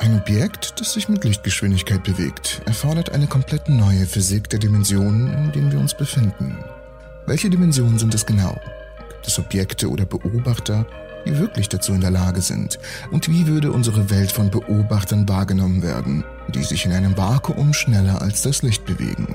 [0.00, 5.52] Ein Objekt, das sich mit Lichtgeschwindigkeit bewegt, erfordert eine komplett neue Physik der Dimensionen, in
[5.52, 6.56] denen wir uns befinden.
[7.26, 8.58] Welche Dimensionen sind es genau?
[9.10, 10.86] Gibt es Objekte oder Beobachter,
[11.26, 12.78] die wirklich dazu in der Lage sind?
[13.10, 18.22] Und wie würde unsere Welt von Beobachtern wahrgenommen werden, die sich in einem Vakuum schneller
[18.22, 19.34] als das Licht bewegen?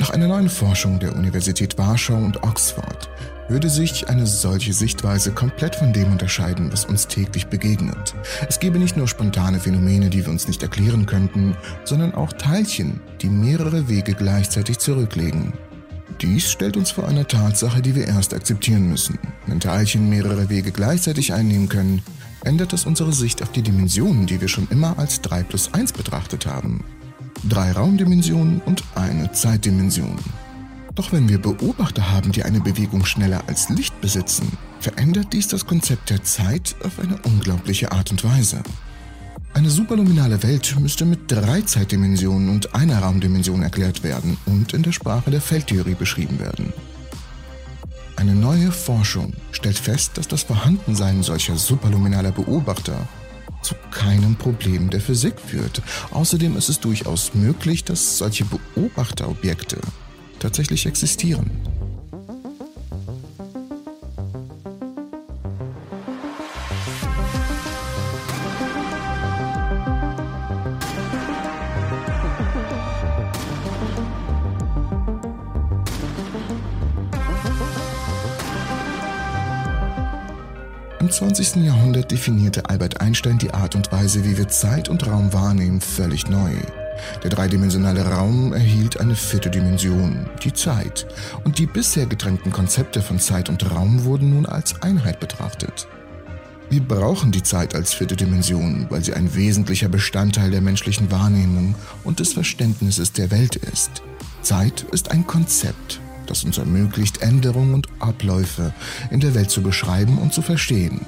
[0.00, 3.08] Nach einer neuen Forschung der Universität Warschau und Oxford
[3.48, 8.14] würde sich eine solche Sichtweise komplett von dem unterscheiden, was uns täglich begegnet.
[8.48, 13.00] Es gäbe nicht nur spontane Phänomene, die wir uns nicht erklären könnten, sondern auch Teilchen,
[13.20, 15.52] die mehrere Wege gleichzeitig zurücklegen.
[16.20, 19.18] Dies stellt uns vor eine Tatsache, die wir erst akzeptieren müssen.
[19.46, 22.02] Wenn Teilchen mehrere Wege gleichzeitig einnehmen können,
[22.44, 25.92] ändert das unsere Sicht auf die Dimensionen, die wir schon immer als 3 plus 1
[25.92, 26.84] betrachtet haben
[27.48, 30.16] drei Raumdimensionen und eine Zeitdimension.
[30.94, 35.66] Doch wenn wir Beobachter haben, die eine Bewegung schneller als Licht besitzen, verändert dies das
[35.66, 38.62] Konzept der Zeit auf eine unglaubliche Art und Weise.
[39.54, 44.92] Eine superluminale Welt müsste mit drei Zeitdimensionen und einer Raumdimension erklärt werden und in der
[44.92, 46.72] Sprache der Feldtheorie beschrieben werden.
[48.16, 53.08] Eine neue Forschung stellt fest, dass das Vorhandensein solcher superluminaler Beobachter
[53.62, 55.82] zu keinem Problem der Physik führt.
[56.10, 59.78] Außerdem ist es durchaus möglich, dass solche Beobachterobjekte
[60.42, 61.50] tatsächlich existieren.
[80.98, 81.56] Im 20.
[81.56, 86.28] Jahrhundert definierte Albert Einstein die Art und Weise, wie wir Zeit und Raum wahrnehmen, völlig
[86.28, 86.52] neu.
[87.22, 91.06] Der dreidimensionale Raum erhielt eine vierte Dimension, die Zeit,
[91.44, 95.86] und die bisher getrennten Konzepte von Zeit und Raum wurden nun als Einheit betrachtet.
[96.70, 101.74] Wir brauchen die Zeit als vierte Dimension, weil sie ein wesentlicher Bestandteil der menschlichen Wahrnehmung
[102.02, 104.02] und des Verständnisses der Welt ist.
[104.40, 108.72] Zeit ist ein Konzept, das uns ermöglicht, Änderungen und Abläufe
[109.10, 111.04] in der Welt zu beschreiben und zu verstehen.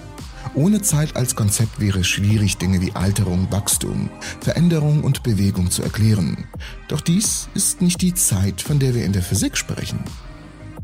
[0.54, 4.08] Ohne Zeit als Konzept wäre es schwierig, Dinge wie Alterung, Wachstum,
[4.40, 6.44] Veränderung und Bewegung zu erklären.
[6.86, 9.98] Doch dies ist nicht die Zeit, von der wir in der Physik sprechen.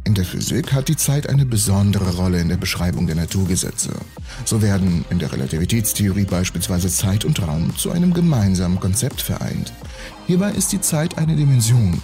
[0.03, 3.91] In der Physik hat die Zeit eine besondere Rolle in der Beschreibung der Naturgesetze.
[4.45, 9.73] So werden in der Relativitätstheorie beispielsweise Zeit und Raum zu einem gemeinsamen Konzept vereint.
[10.27, 12.03] Hierbei ist die Zeit eine Dimension,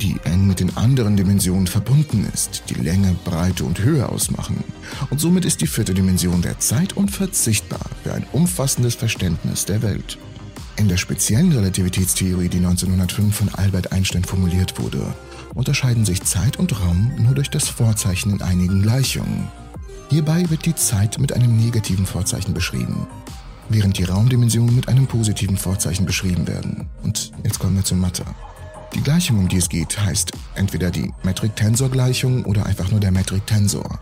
[0.00, 4.62] die eng mit den anderen Dimensionen verbunden ist, die Länge, Breite und Höhe ausmachen.
[5.10, 10.18] Und somit ist die vierte Dimension der Zeit unverzichtbar für ein umfassendes Verständnis der Welt.
[10.76, 15.14] In der speziellen Relativitätstheorie, die 1905 von Albert Einstein formuliert wurde,
[15.54, 19.48] unterscheiden sich Zeit und Raum nur durch das Vorzeichen in einigen Gleichungen.
[20.10, 23.06] Hierbei wird die Zeit mit einem negativen Vorzeichen beschrieben,
[23.68, 26.88] während die Raumdimensionen mit einem positiven Vorzeichen beschrieben werden.
[27.04, 28.24] Und jetzt kommen wir zur Mathe.
[28.94, 33.98] Die Gleichung, um die es geht, heißt entweder die Metric-Tensor-Gleichung oder einfach nur der Metric-Tensor.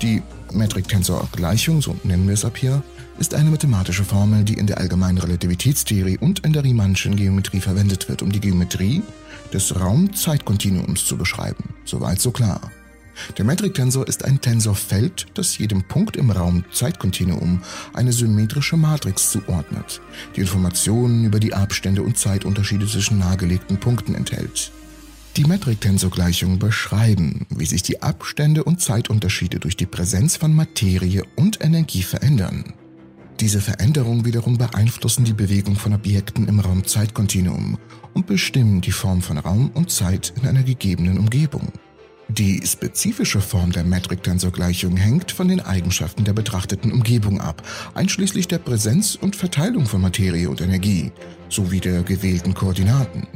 [0.00, 0.22] Die
[0.52, 2.82] Metric-Tensor-Gleichung, so nennen wir es ab hier,
[3.18, 8.08] ist eine mathematische Formel, die in der allgemeinen Relativitätstheorie und in der Riemannschen Geometrie verwendet
[8.08, 9.02] wird, um die Geometrie
[9.52, 11.74] des Raum-Zeit-Kontinuums zu beschreiben.
[11.84, 12.60] Soweit so klar.
[13.38, 17.62] Der Metric-Tensor ist ein Tensorfeld, das jedem Punkt im Raum Zeitkontinuum
[17.92, 20.00] eine symmetrische Matrix zuordnet,
[20.34, 24.72] die Informationen über die Abstände und Zeitunterschiede zwischen nahegelegten Punkten enthält.
[25.36, 31.62] Die Metric-Tensor-Gleichungen beschreiben, wie sich die Abstände und Zeitunterschiede durch die Präsenz von Materie und
[31.62, 32.72] Energie verändern.
[33.40, 37.76] Diese Veränderungen wiederum beeinflussen die Bewegung von Objekten im Raum-Zeitkontinuum
[38.14, 41.70] und bestimmen die Form von Raum und Zeit in einer gegebenen Umgebung.
[42.28, 47.62] Die spezifische Form der Metric-Tensor-Gleichung hängt von den Eigenschaften der betrachteten Umgebung ab,
[47.94, 51.12] einschließlich der Präsenz und Verteilung von Materie und Energie
[51.48, 53.28] sowie der gewählten Koordinaten.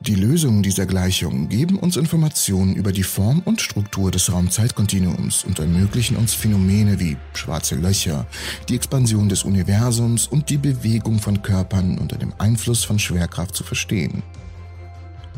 [0.00, 5.58] Die Lösungen dieser Gleichung geben uns Informationen über die Form und Struktur des Raumzeitkontinuums und
[5.58, 8.26] ermöglichen uns Phänomene wie schwarze Löcher,
[8.68, 13.64] die Expansion des Universums und die Bewegung von Körpern unter dem Einfluss von Schwerkraft zu
[13.64, 14.22] verstehen.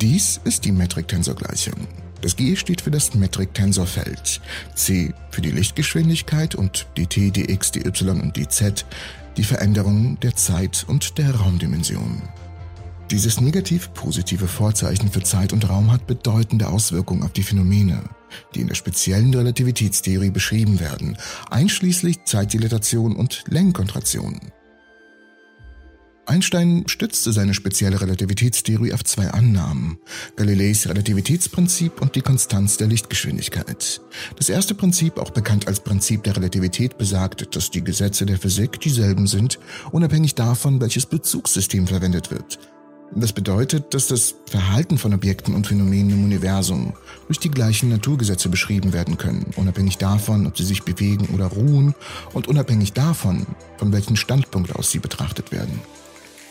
[0.00, 1.87] Dies ist die Metric-Tensor-Gleichung.
[2.23, 4.41] Das G steht für das Metric-Tensorfeld,
[4.75, 8.85] C für die Lichtgeschwindigkeit und dt, dx, dy und dz
[9.37, 12.23] die Veränderung der Zeit und der Raumdimension.
[13.11, 18.03] Dieses negativ-positive Vorzeichen für Zeit und Raum hat bedeutende Auswirkungen auf die Phänomene,
[18.55, 21.17] die in der speziellen Relativitätstheorie beschrieben werden,
[21.51, 24.41] einschließlich Zeitdilatation und Längenkontraktion.
[26.26, 29.99] Einstein stützte seine spezielle Relativitätstheorie auf zwei Annahmen,
[30.34, 34.00] Galileis Relativitätsprinzip und die Konstanz der Lichtgeschwindigkeit.
[34.37, 38.81] Das erste Prinzip, auch bekannt als Prinzip der Relativität, besagt, dass die Gesetze der Physik
[38.81, 39.58] dieselben sind,
[39.93, 42.58] unabhängig davon, welches Bezugssystem verwendet wird.
[43.14, 46.93] Das bedeutet, dass das Verhalten von Objekten und Phänomenen im Universum
[47.29, 51.94] durch die gleichen Naturgesetze beschrieben werden können, unabhängig davon, ob sie sich bewegen oder ruhen
[52.32, 53.46] und unabhängig davon,
[53.79, 55.81] von welchem Standpunkt aus sie betrachtet werden.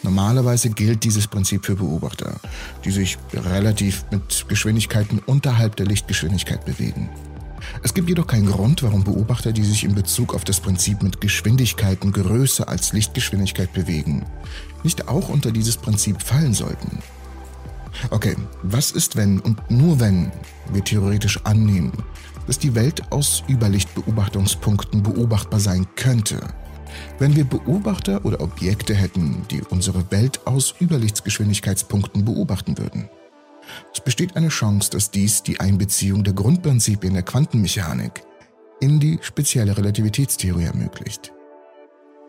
[0.05, 2.35] Normalerweise gilt dieses Prinzip für Beobachter,
[2.85, 7.09] die sich relativ mit Geschwindigkeiten unterhalb der Lichtgeschwindigkeit bewegen.
[7.81, 11.21] Es gibt jedoch keinen Grund, warum Beobachter, die sich in Bezug auf das Prinzip mit
[11.21, 14.27] Geschwindigkeiten größer als Lichtgeschwindigkeit bewegen,
[14.83, 16.99] nicht auch unter dieses Prinzip fallen sollten.
[18.11, 20.31] Okay, was ist, wenn und nur wenn
[20.71, 21.93] wir theoretisch annehmen,
[22.45, 26.41] dass die Welt aus Überlichtbeobachtungspunkten beobachtbar sein könnte?
[27.19, 33.09] Wenn wir Beobachter oder Objekte hätten, die unsere Welt aus Überlichtsgeschwindigkeitspunkten beobachten würden.
[33.93, 38.23] Es besteht eine Chance, dass dies die Einbeziehung der Grundprinzipien der Quantenmechanik
[38.79, 41.31] in die spezielle Relativitätstheorie ermöglicht.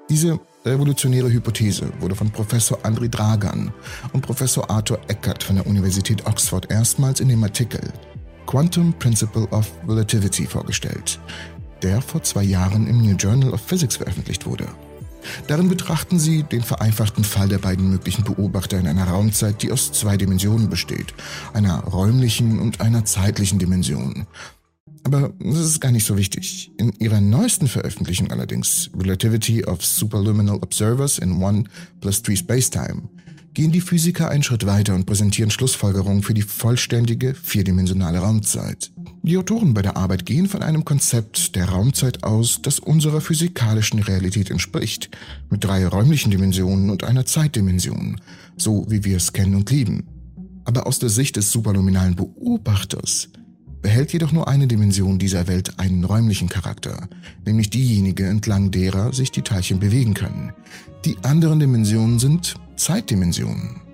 [0.08, 3.72] Diese revolutionäre Hypothese wurde von Professor Andri Dragan
[4.12, 7.80] und Professor Arthur Eckert von der Universität Oxford erstmals in dem Artikel
[8.46, 11.18] Quantum Principle of Relativity vorgestellt,
[11.82, 14.66] der vor zwei Jahren im New Journal of Physics veröffentlicht wurde.
[15.48, 19.92] Darin betrachten sie den vereinfachten Fall der beiden möglichen Beobachter in einer Raumzeit, die aus
[19.92, 21.14] zwei Dimensionen besteht,
[21.52, 24.26] einer räumlichen und einer zeitlichen Dimension.
[25.04, 26.72] Aber das ist gar nicht so wichtig.
[26.78, 31.64] In ihrer neuesten Veröffentlichung allerdings, Relativity of Superluminal Observers in One
[32.00, 33.02] plus Three Spacetime,
[33.54, 38.90] gehen die Physiker einen Schritt weiter und präsentieren Schlussfolgerungen für die vollständige vierdimensionale Raumzeit.
[39.26, 43.98] Die Autoren bei der Arbeit gehen von einem Konzept der Raumzeit aus, das unserer physikalischen
[43.98, 45.10] Realität entspricht,
[45.50, 48.20] mit drei räumlichen Dimensionen und einer Zeitdimension,
[48.56, 50.06] so wie wir es kennen und lieben.
[50.64, 53.28] Aber aus der Sicht des superluminalen Beobachters
[53.82, 57.08] behält jedoch nur eine Dimension dieser Welt einen räumlichen Charakter,
[57.44, 60.52] nämlich diejenige, entlang derer sich die Teilchen bewegen können.
[61.04, 63.85] Die anderen Dimensionen sind Zeitdimensionen.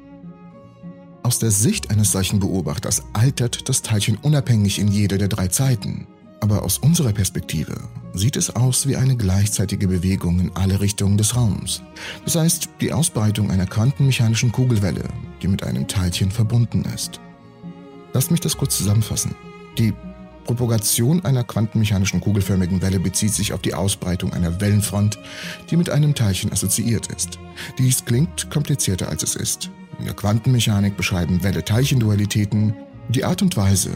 [1.25, 6.07] Aus der Sicht eines solchen Beobachters altert das Teilchen unabhängig in jede der drei Zeiten.
[6.41, 7.77] Aber aus unserer Perspektive
[8.15, 11.83] sieht es aus wie eine gleichzeitige Bewegung in alle Richtungen des Raums.
[12.25, 15.05] Das heißt, die Ausbreitung einer quantenmechanischen Kugelwelle,
[15.41, 17.21] die mit einem Teilchen verbunden ist.
[18.13, 19.37] Lasst mich das kurz zusammenfassen.
[19.79, 19.95] Die
[20.45, 25.21] Propagation einer quantenmechanischen kugelförmigen Welle bezieht sich auf die Ausbreitung einer Wellenfront,
[25.71, 27.39] die mit einem Teilchen assoziiert ist.
[27.79, 29.71] Dies klingt komplizierter als es ist.
[29.99, 32.75] In der Quantenmechanik beschreiben Welle-Teilchen-Dualitäten
[33.09, 33.91] die Art und Weise,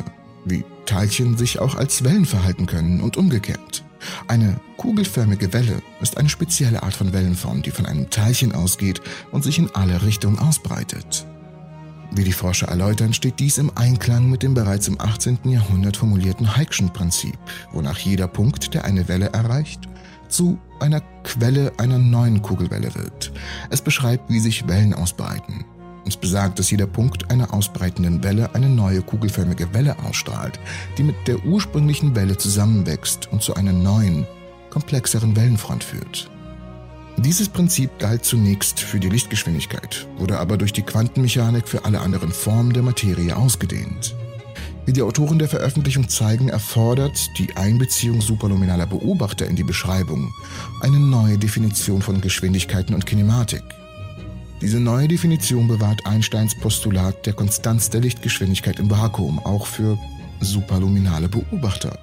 [0.45, 3.85] wie Teilchen sich auch als Wellen verhalten können und umgekehrt.
[4.29, 9.01] Eine kugelförmige Welle ist eine spezielle Art von Wellenform, die von einem Teilchen ausgeht
[9.33, 11.27] und sich in alle Richtungen ausbreitet.
[12.13, 15.39] Wie die Forscher erläutern, steht dies im Einklang mit dem bereits im 18.
[15.45, 17.37] Jahrhundert formulierten Heikschen Prinzip,
[17.73, 19.81] wonach jeder Punkt, der eine Welle erreicht,
[20.29, 23.33] zu einer Quelle einer neuen Kugelwelle wird.
[23.71, 25.65] Es beschreibt, wie sich Wellen ausbreiten.
[26.07, 30.61] Es besagt, dass jeder Punkt einer ausbreitenden Welle eine neue kugelförmige Welle ausstrahlt,
[30.97, 34.27] die mit der ursprünglichen Welle zusammenwächst und zu einer neuen,
[34.71, 36.31] komplexeren Wellenfront führt.
[37.19, 42.31] Dieses Prinzip galt zunächst für die Lichtgeschwindigkeit, wurde aber durch die Quantenmechanik für alle anderen
[42.31, 44.15] Formen der Materie ausgedehnt.
[44.85, 50.33] Wie die Autoren der Veröffentlichung zeigen, erfordert die Einbeziehung superluminaler Beobachter in die Beschreibung
[50.83, 53.65] eine neue Definition von Geschwindigkeiten und Kinematik.
[54.63, 59.99] Diese neue Definition bewahrt Einsteins Postulat der Konstanz der Lichtgeschwindigkeit im Vakuum auch für
[60.41, 61.99] superluminale Beobachter.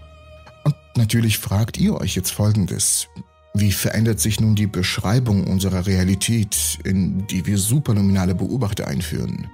[0.64, 3.08] Und natürlich fragt ihr euch jetzt Folgendes.
[3.56, 9.48] Wie verändert sich nun die Beschreibung unserer Realität, in die wir superluminale Beobachter einführen?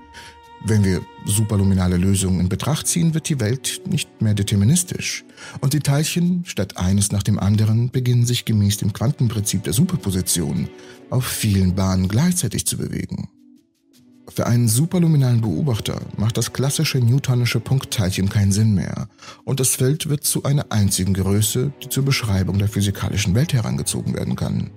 [0.65, 5.23] Wenn wir superluminale Lösungen in Betracht ziehen, wird die Welt nicht mehr deterministisch.
[5.61, 10.67] Und die Teilchen, statt eines nach dem anderen, beginnen sich gemäß dem Quantenprinzip der Superposition
[11.09, 13.29] auf vielen Bahnen gleichzeitig zu bewegen.
[14.29, 19.09] Für einen superluminalen Beobachter macht das klassische newtonische Punktteilchen keinen Sinn mehr
[19.43, 24.13] und das Feld wird zu einer einzigen Größe, die zur Beschreibung der physikalischen Welt herangezogen
[24.13, 24.69] werden kann.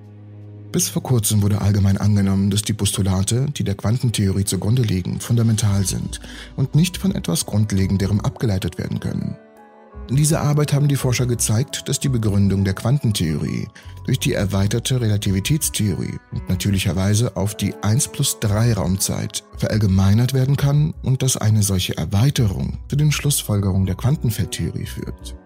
[0.73, 5.85] Bis vor kurzem wurde allgemein angenommen, dass die Postulate, die der Quantentheorie zugrunde liegen, fundamental
[5.85, 6.21] sind
[6.57, 9.37] und nicht von etwas Grundlegenderem abgeleitet werden können.
[10.09, 13.69] In dieser Arbeit haben die Forscher gezeigt, dass die Begründung der Quantentheorie
[14.05, 20.93] durch die erweiterte Relativitätstheorie und natürlicherweise auf die 1 plus 3 Raumzeit verallgemeinert werden kann
[21.03, 25.37] und dass eine solche Erweiterung zu den Schlussfolgerungen der Quantenfeldtheorie führt.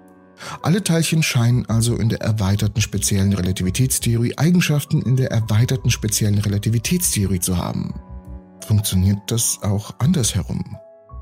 [0.62, 7.40] Alle Teilchen scheinen also in der erweiterten speziellen Relativitätstheorie Eigenschaften in der erweiterten speziellen Relativitätstheorie
[7.40, 7.94] zu haben.
[8.66, 10.76] Funktioniert das auch andersherum?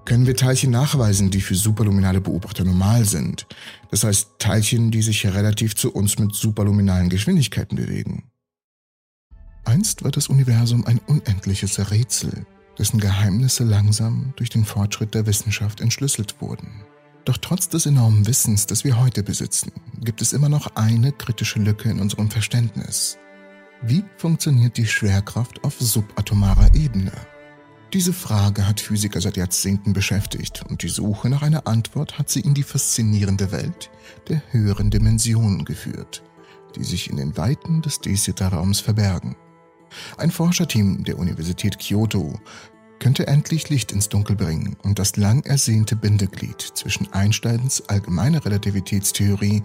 [0.05, 3.47] Können wir Teilchen nachweisen, die für superluminale Beobachter normal sind?
[3.91, 8.25] Das heißt Teilchen, die sich relativ zu uns mit superluminalen Geschwindigkeiten bewegen.
[9.65, 12.45] Einst war das Universum ein unendliches Rätsel,
[12.79, 16.85] dessen Geheimnisse langsam durch den Fortschritt der Wissenschaft entschlüsselt wurden.
[17.25, 21.59] Doch trotz des enormen Wissens, das wir heute besitzen, gibt es immer noch eine kritische
[21.61, 23.17] Lücke in unserem Verständnis.
[23.81, 27.13] Wie funktioniert die Schwerkraft auf subatomarer Ebene?
[27.95, 32.41] Diese Frage hat Physiker seit Jahrzehnten beschäftigt und die Suche nach einer Antwort hat sie
[32.41, 33.89] in die faszinierende Welt
[34.29, 36.25] der höheren Dimensionen geführt,
[36.75, 39.37] die sich in den Weiten des Desita-Raums verbergen.
[40.19, 42.41] Ein Forscherteam der Universität Kyoto
[42.99, 49.63] könnte endlich Licht ins Dunkel bringen und das lang ersehnte Bindeglied zwischen Einsteins allgemeiner Relativitätstheorie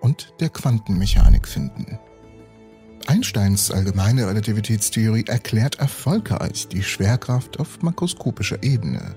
[0.00, 1.98] und der Quantenmechanik finden.
[3.08, 9.14] Einsteins allgemeine Relativitätstheorie erklärt erfolgreich die Schwerkraft auf makroskopischer Ebene.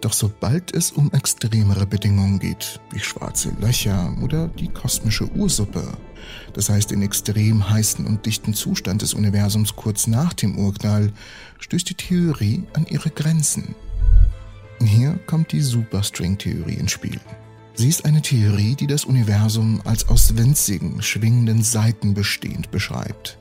[0.00, 5.82] Doch sobald es um extremere Bedingungen geht, wie schwarze Löcher oder die kosmische Ursuppe,
[6.52, 11.12] das heißt den extrem heißen und dichten Zustand des Universums kurz nach dem Urknall,
[11.58, 13.74] stößt die Theorie an ihre Grenzen.
[14.82, 17.20] Hier kommt die Superstring-Theorie ins Spiel.
[17.78, 23.36] Sie ist eine Theorie, die das Universum als aus winzigen, schwingenden Seiten bestehend beschreibt.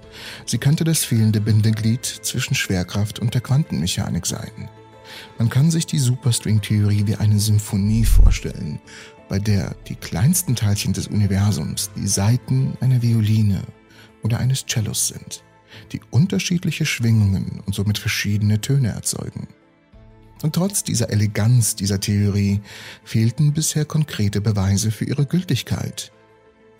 [0.46, 4.70] Sie könnte das fehlende Bindeglied zwischen Schwerkraft und der Quantenmechanik sein.
[5.38, 8.82] Man kann sich die Superstring-Theorie wie eine Symphonie vorstellen,
[9.30, 13.62] bei der die kleinsten Teilchen des Universums die Saiten einer Violine
[14.22, 15.46] oder eines Cellos sind,
[15.94, 19.48] die unterschiedliche Schwingungen und somit verschiedene Töne erzeugen.
[20.46, 22.62] Und trotz dieser Eleganz dieser Theorie
[23.04, 26.12] fehlten bisher konkrete Beweise für ihre Gültigkeit.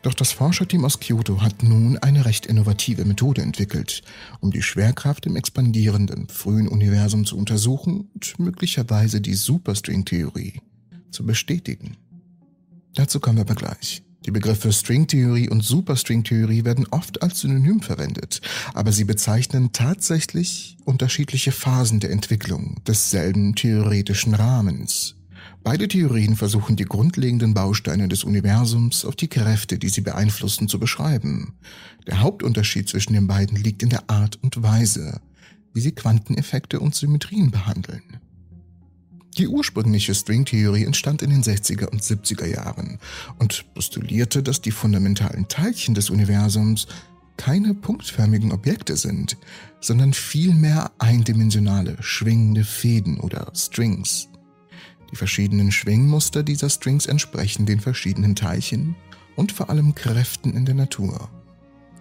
[0.04, 4.04] Doch das Forscherteam aus Kyoto hat nun eine recht innovative Methode entwickelt,
[4.40, 10.62] um die Schwerkraft im expandierenden frühen Universum zu untersuchen und möglicherweise die Superstring-Theorie
[11.10, 11.98] zu bestätigen.
[12.94, 14.05] Dazu kommen wir aber gleich.
[14.26, 18.42] Die Begriffe Stringtheorie und Superstringtheorie werden oft als Synonym verwendet,
[18.74, 25.16] aber sie bezeichnen tatsächlich unterschiedliche Phasen der Entwicklung desselben theoretischen Rahmens.
[25.64, 30.80] Beide Theorien versuchen die grundlegenden Bausteine des Universums auf die Kräfte, die sie beeinflussen, zu
[30.80, 31.54] beschreiben.
[32.08, 35.22] Der Hauptunterschied zwischen den beiden liegt in der Art und Weise,
[35.74, 38.02] wie sie Quanteneffekte und Symmetrien behandeln.
[39.38, 43.00] Die ursprüngliche Stringtheorie entstand in den 60er und 70er Jahren
[43.38, 46.88] und postulierte, dass die fundamentalen Teilchen des Universums
[47.36, 49.36] keine punktförmigen Objekte sind,
[49.82, 54.30] sondern vielmehr eindimensionale, schwingende Fäden oder Strings.
[55.12, 58.96] Die verschiedenen Schwingmuster dieser Strings entsprechen den verschiedenen Teilchen
[59.36, 61.30] und vor allem Kräften in der Natur.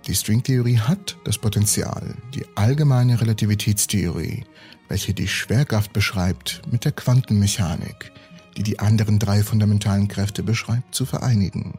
[0.07, 4.45] Die Stringtheorie hat das Potenzial, die allgemeine Relativitätstheorie,
[4.89, 8.13] welche die Schwerkraft beschreibt, mit der Quantenmechanik,
[8.57, 11.75] die die anderen drei fundamentalen Kräfte beschreibt, zu vereinigen.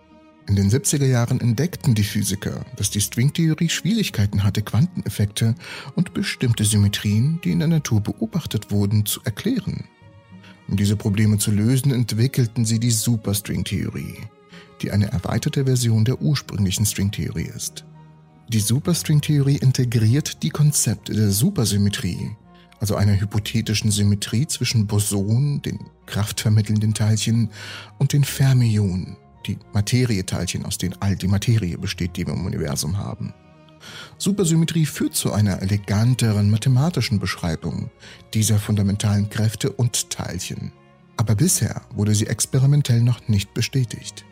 [0.48, 5.56] In den 70er Jahren entdeckten die Physiker, dass die Stringtheorie Schwierigkeiten hatte, Quanteneffekte
[5.96, 9.86] und bestimmte Symmetrien, die in der Natur beobachtet wurden, zu erklären.
[10.68, 14.18] Um diese Probleme zu lösen, entwickelten sie die Superstringtheorie,
[14.82, 17.84] die eine erweiterte Version der ursprünglichen Stringtheorie ist.
[18.50, 22.36] Die Superstringtheorie integriert die Konzepte der Supersymmetrie,
[22.80, 27.50] also einer hypothetischen Symmetrie zwischen Bosonen, den kraftvermittelnden Teilchen,
[27.98, 29.18] und den Fermionen,
[29.48, 33.34] die Materieteilchen, aus denen all die Materie besteht, die wir im Universum haben.
[34.18, 37.92] Supersymmetrie führt zu einer eleganteren mathematischen Beschreibung
[38.34, 40.72] dieser fundamentalen Kräfte und Teilchen.
[41.18, 44.26] Aber bisher wurde sie experimentell noch nicht bestätigt.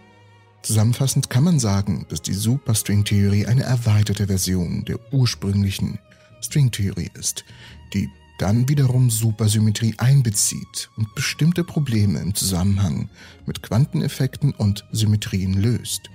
[0.64, 6.00] Zusammenfassend kann man sagen, dass die Superstring-Theorie eine erweiterte Version der ursprünglichen
[6.42, 7.44] Stringtheorie ist,
[7.94, 13.10] die dann wiederum Supersymmetrie einbezieht und bestimmte Probleme im Zusammenhang
[13.46, 16.10] mit Quanteneffekten und Symmetrien löst.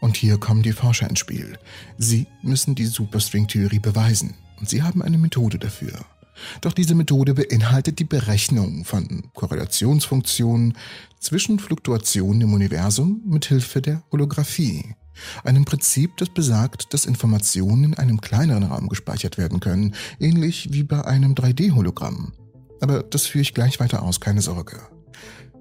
[0.00, 1.58] Und hier kommen die Forscher ins Spiel.
[1.96, 6.04] Sie müssen die Superstring-Theorie beweisen und sie haben eine Methode dafür.
[6.60, 10.76] Doch diese Methode beinhaltet die Berechnung von Korrelationsfunktionen
[11.20, 14.94] zwischen Fluktuationen im Universum mit Hilfe der Holographie.
[15.44, 20.82] Einem Prinzip, das besagt, dass Informationen in einem kleineren Raum gespeichert werden können, ähnlich wie
[20.82, 22.32] bei einem 3D-Hologramm.
[22.80, 24.80] Aber das führe ich gleich weiter aus, keine Sorge.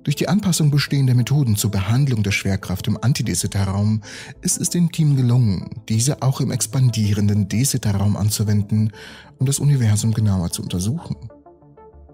[0.04, 4.02] Durch die Anpassung bestehender Methoden zur Behandlung der Schwerkraft im Antidesita-Raum
[4.42, 8.92] ist es dem Team gelungen, diese auch im expandierenden Desita-Raum anzuwenden,
[9.40, 11.16] um das Universum genauer zu untersuchen.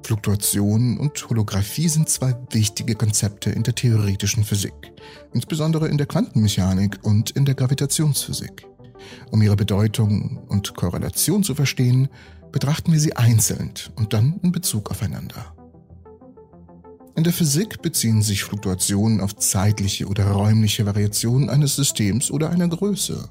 [0.03, 4.91] Fluktuation und Holographie sind zwei wichtige Konzepte in der theoretischen Physik,
[5.33, 8.67] insbesondere in der Quantenmechanik und in der Gravitationsphysik.
[9.31, 12.09] Um ihre Bedeutung und Korrelation zu verstehen,
[12.51, 15.53] betrachten wir sie einzeln und dann in Bezug aufeinander.
[17.15, 22.67] In der Physik beziehen sich Fluktuationen auf zeitliche oder räumliche Variationen eines Systems oder einer
[22.67, 23.29] Größe.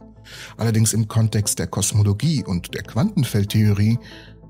[0.58, 3.98] Allerdings im Kontext der Kosmologie und der Quantenfeldtheorie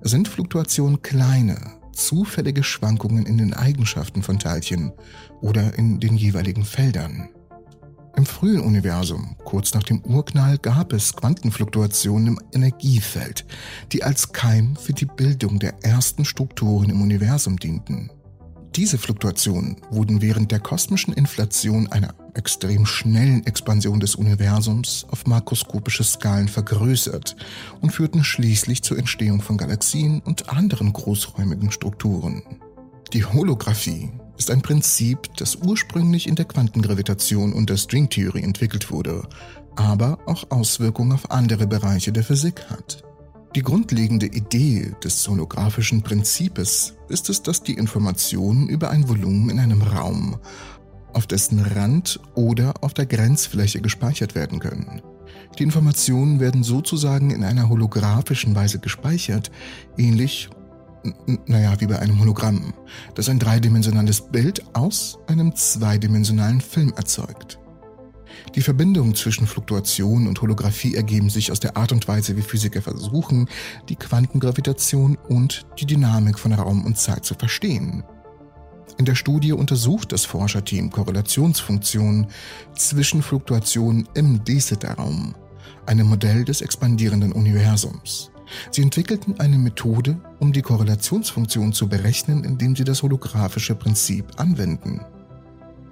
[0.03, 4.93] sind Fluktuationen kleine, zufällige Schwankungen in den Eigenschaften von Teilchen
[5.41, 7.29] oder in den jeweiligen Feldern.
[8.17, 13.47] Im frühen Universum, kurz nach dem Urknall, gab es Quantenfluktuationen im Energiefeld,
[13.93, 18.11] die als Keim für die Bildung der ersten Strukturen im Universum dienten.
[18.79, 26.05] Diese Fluktuationen wurden während der kosmischen Inflation einer extrem schnellen Expansion des Universums auf makroskopische
[26.05, 27.35] Skalen vergrößert
[27.81, 32.45] und führten schließlich zur Entstehung von Galaxien und anderen großräumigen Strukturen.
[33.13, 39.29] Die Holographie ist ein Prinzip, das ursprünglich in der Quantengravitation und der Stringtheorie entwickelt wurde,
[39.75, 43.03] aber auch Auswirkungen auf andere Bereiche der Physik hat.
[43.57, 49.59] Die grundlegende Idee des holographischen Prinzips ist es, dass die Informationen über ein Volumen in
[49.59, 50.37] einem Raum
[51.13, 55.03] auf dessen Rand oder auf der Grenzfläche gespeichert werden können.
[55.59, 59.51] Die Informationen werden sozusagen in einer holographischen Weise gespeichert,
[59.97, 60.49] ähnlich,
[61.47, 62.75] naja, wie bei einem Hologramm,
[63.15, 67.59] das ein dreidimensionales Bild aus einem zweidimensionalen Film erzeugt.
[68.55, 72.83] Die Verbindungen zwischen Fluktuation und Holographie ergeben sich aus der Art und Weise, wie Physiker
[72.83, 73.49] versuchen,
[73.89, 78.05] die Quantengravitation und die Dynamik von Raum und Zeit zu verstehen.
[78.99, 82.27] In der Studie untersucht das Forscherteam Korrelationsfunktionen
[82.75, 84.59] zwischen Fluktuationen im de
[84.97, 85.35] raum
[85.87, 88.31] einem Modell des expandierenden Universums.
[88.71, 95.01] Sie entwickelten eine Methode, um die Korrelationsfunktion zu berechnen, indem sie das holographische Prinzip anwenden.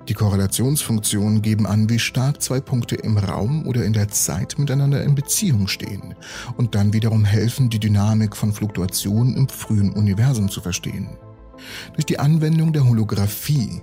[0.08, 5.02] Die Korrelationsfunktionen geben an, wie stark zwei Punkte im Raum oder in der Zeit miteinander
[5.02, 6.14] in Beziehung stehen
[6.56, 11.08] und dann wiederum helfen, die Dynamik von Fluktuationen im frühen Universum zu verstehen.
[11.94, 13.82] Durch die Anwendung der Holographie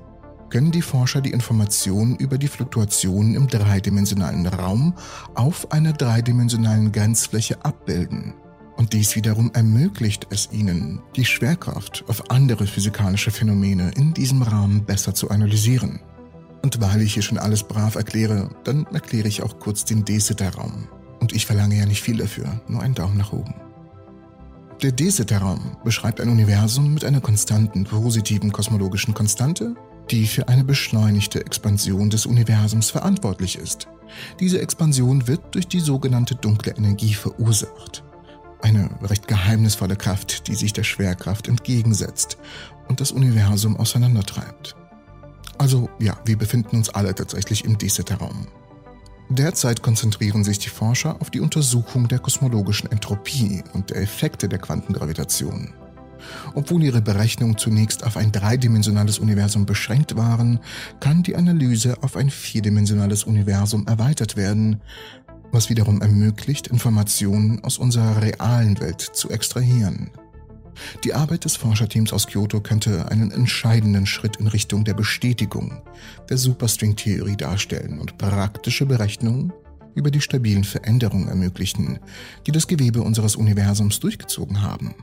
[0.49, 4.93] können die Forscher die Informationen über die Fluktuationen im dreidimensionalen Raum
[5.35, 8.35] auf einer dreidimensionalen Grenzfläche abbilden.
[8.77, 14.85] Und dies wiederum ermöglicht es ihnen, die Schwerkraft auf andere physikalische Phänomene in diesem Rahmen
[14.85, 15.99] besser zu analysieren.
[16.63, 20.87] Und weil ich hier schon alles brav erkläre, dann erkläre ich auch kurz den D-Sitter-Raum.
[21.19, 23.53] Und ich verlange ja nicht viel dafür, nur einen Daumen nach oben.
[24.81, 29.75] Der D-Sitter-Raum beschreibt ein Universum mit einer konstanten positiven kosmologischen Konstante,
[30.09, 33.87] die für eine beschleunigte Expansion des Universums verantwortlich ist.
[34.39, 38.03] Diese Expansion wird durch die sogenannte dunkle Energie verursacht.
[38.61, 42.37] Eine recht geheimnisvolle Kraft, die sich der Schwerkraft entgegensetzt
[42.87, 44.75] und das Universum auseinandertreibt.
[45.57, 48.47] Also ja, wir befinden uns alle tatsächlich im D-Sitter-Raum.
[49.29, 54.59] Derzeit konzentrieren sich die Forscher auf die Untersuchung der kosmologischen Entropie und der Effekte der
[54.59, 55.73] Quantengravitation.
[56.53, 60.59] Obwohl ihre Berechnungen zunächst auf ein dreidimensionales Universum beschränkt waren,
[60.99, 64.81] kann die Analyse auf ein vierdimensionales Universum erweitert werden,
[65.51, 70.11] was wiederum ermöglicht, Informationen aus unserer realen Welt zu extrahieren.
[71.03, 75.81] Die Arbeit des Forscherteams aus Kyoto könnte einen entscheidenden Schritt in Richtung der Bestätigung
[76.29, 79.53] der Superstring-Theorie darstellen und praktische Berechnungen
[79.95, 81.99] über die stabilen Veränderungen ermöglichen,
[82.47, 84.95] die das Gewebe unseres Universums durchgezogen haben.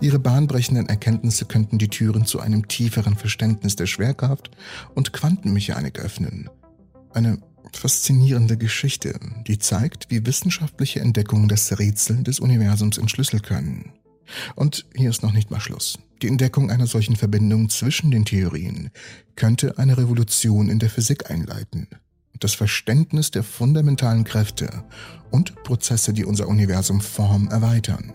[0.00, 4.50] Ihre bahnbrechenden Erkenntnisse könnten die Türen zu einem tieferen Verständnis der Schwerkraft
[4.94, 6.50] und Quantenmechanik öffnen.
[7.14, 7.38] Eine
[7.72, 13.92] faszinierende Geschichte, die zeigt, wie wissenschaftliche Entdeckungen das Rätsel des Universums entschlüsseln können.
[14.54, 15.98] Und hier ist noch nicht mal Schluss.
[16.22, 18.90] Die Entdeckung einer solchen Verbindung zwischen den Theorien
[19.34, 21.88] könnte eine Revolution in der Physik einleiten.
[22.38, 24.84] Das Verständnis der fundamentalen Kräfte
[25.30, 28.12] und Prozesse, die unser Universum formen, erweitern.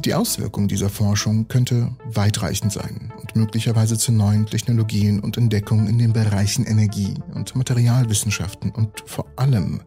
[0.00, 5.98] Die Auswirkung dieser Forschung könnte weitreichend sein und möglicherweise zu neuen Technologien und Entdeckungen in
[5.98, 9.82] den Bereichen Energie und Materialwissenschaften und vor allem,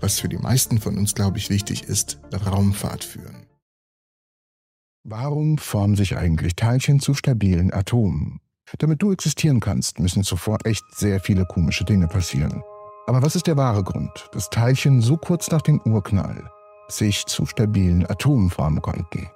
[0.00, 3.39] was für die meisten von uns, glaube ich, wichtig ist, Raumfahrt führen.
[5.04, 8.40] Warum formen sich eigentlich Teilchen zu stabilen Atomen?
[8.78, 12.62] Damit du existieren kannst, müssen zuvor echt sehr viele komische Dinge passieren.
[13.06, 16.50] Aber was ist der wahre Grund, dass Teilchen so kurz nach dem Urknall
[16.88, 19.26] sich zu stabilen Atomen formen konnten?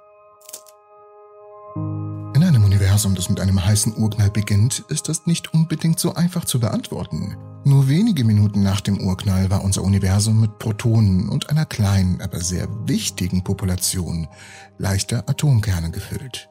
[2.95, 7.35] Universum, das mit einem heißen Urknall beginnt, ist das nicht unbedingt so einfach zu beantworten.
[7.65, 12.39] Nur wenige Minuten nach dem Urknall war unser Universum mit Protonen und einer kleinen, aber
[12.39, 14.29] sehr wichtigen Population
[14.77, 16.47] leichter Atomkerne gefüllt.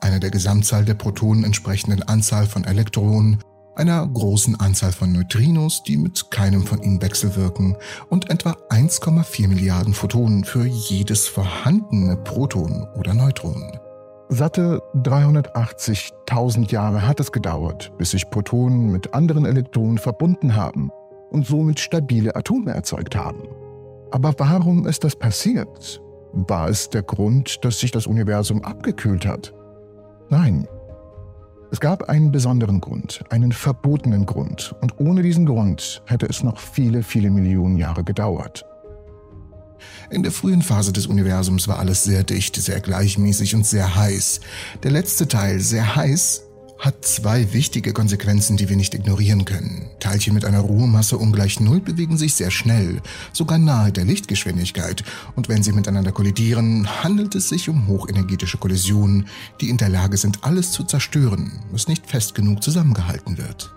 [0.00, 3.38] einer der Gesamtzahl der Protonen entsprechenden Anzahl von Elektronen,
[3.76, 7.76] einer großen Anzahl von Neutrinos, die mit keinem von ihnen wechselwirken,
[8.10, 13.78] und etwa 1,4 Milliarden Photonen für jedes vorhandene Proton oder Neutron.
[14.30, 20.90] Satte 380.000 Jahre hat es gedauert, bis sich Protonen mit anderen Elektronen verbunden haben
[21.30, 23.42] und somit stabile Atome erzeugt haben.
[24.10, 26.00] Aber warum ist das passiert?
[26.32, 29.52] War es der Grund, dass sich das Universum abgekühlt hat?
[30.30, 30.66] Nein.
[31.70, 36.58] Es gab einen besonderen Grund, einen verbotenen Grund, und ohne diesen Grund hätte es noch
[36.58, 38.64] viele, viele Millionen Jahre gedauert.
[40.10, 44.40] In der frühen Phase des Universums war alles sehr dicht, sehr gleichmäßig und sehr heiß.
[44.82, 46.42] Der letzte Teil, sehr heiß,
[46.78, 49.88] hat zwei wichtige Konsequenzen, die wir nicht ignorieren können.
[50.00, 53.00] Teilchen mit einer Ruhemasse ungleich Null bewegen sich sehr schnell,
[53.32, 55.02] sogar nahe der Lichtgeschwindigkeit,
[55.34, 59.28] und wenn sie miteinander kollidieren, handelt es sich um hochenergetische Kollisionen,
[59.60, 63.72] die in der Lage sind, alles zu zerstören, was nicht fest genug zusammengehalten wird.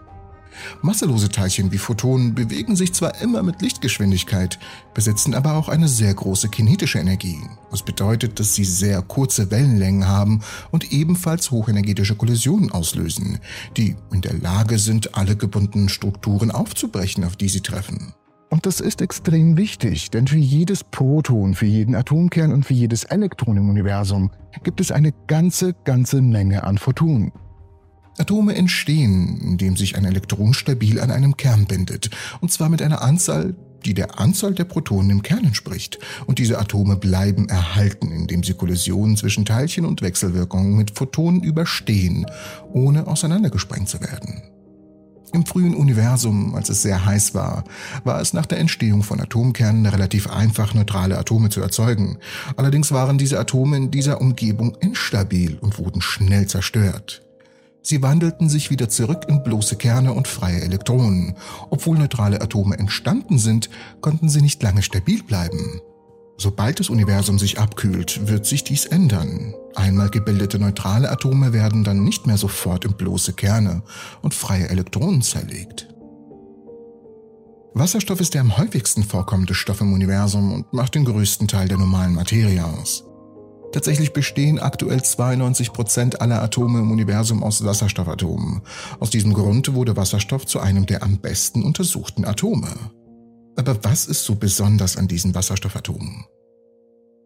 [0.82, 4.60] Masselose Teilchen wie Photonen bewegen sich zwar immer mit Lichtgeschwindigkeit,
[4.94, 7.40] besitzen aber auch eine sehr große kinetische Energie,
[7.72, 10.42] was bedeutet, dass sie sehr kurze Wellenlängen haben
[10.72, 13.40] und ebenfalls hochenergetische Kollisionen auslösen,
[13.76, 18.14] die in der Lage sind, alle gebundenen Strukturen aufzubrechen, auf die sie treffen.
[18.50, 23.04] Und das ist extrem wichtig, denn für jedes Proton, für jeden Atomkern und für jedes
[23.04, 24.32] Elektron im Universum
[24.64, 27.34] gibt es eine ganze, ganze Menge an Photonen.
[28.18, 32.10] Atome entstehen, indem sich ein Elektron stabil an einem Kern bindet,
[32.42, 36.00] und zwar mit einer Anzahl, die der Anzahl der Protonen im Kern entspricht.
[36.26, 42.26] Und diese Atome bleiben erhalten, indem sie Kollisionen zwischen Teilchen und Wechselwirkungen mit Photonen überstehen,
[42.74, 44.42] ohne auseinandergesprengt zu werden.
[45.34, 47.66] Im frühen Universum, als es sehr heiß war,
[48.06, 52.18] war es nach der Entstehung von Atomkernen relativ einfach, neutrale Atome zu erzeugen.
[52.56, 57.27] Allerdings waren diese Atome in dieser Umgebung instabil und wurden schnell zerstört.
[57.88, 61.36] Sie wandelten sich wieder zurück in bloße Kerne und freie Elektronen.
[61.70, 63.70] Obwohl neutrale Atome entstanden sind,
[64.02, 65.80] konnten sie nicht lange stabil bleiben.
[66.36, 69.54] Sobald das Universum sich abkühlt, wird sich dies ändern.
[69.74, 73.84] Einmal gebildete neutrale Atome werden dann nicht mehr sofort in bloße Kerne
[74.22, 75.88] und freie Elektronen zerlegt.
[77.74, 81.78] Wasserstoff ist der am häufigsten vorkommende Stoff im Universum und macht den größten Teil der
[81.78, 83.07] normalen Materie aus.
[83.78, 88.64] Tatsächlich bestehen aktuell 92 Prozent aller Atome im Universum aus Wasserstoffatomen.
[89.00, 92.70] Aus diesem Grund wurde Wasserstoff zu einem der am besten untersuchten Atome.
[93.56, 96.26] Aber was ist so besonders an diesen Wasserstoffatomen?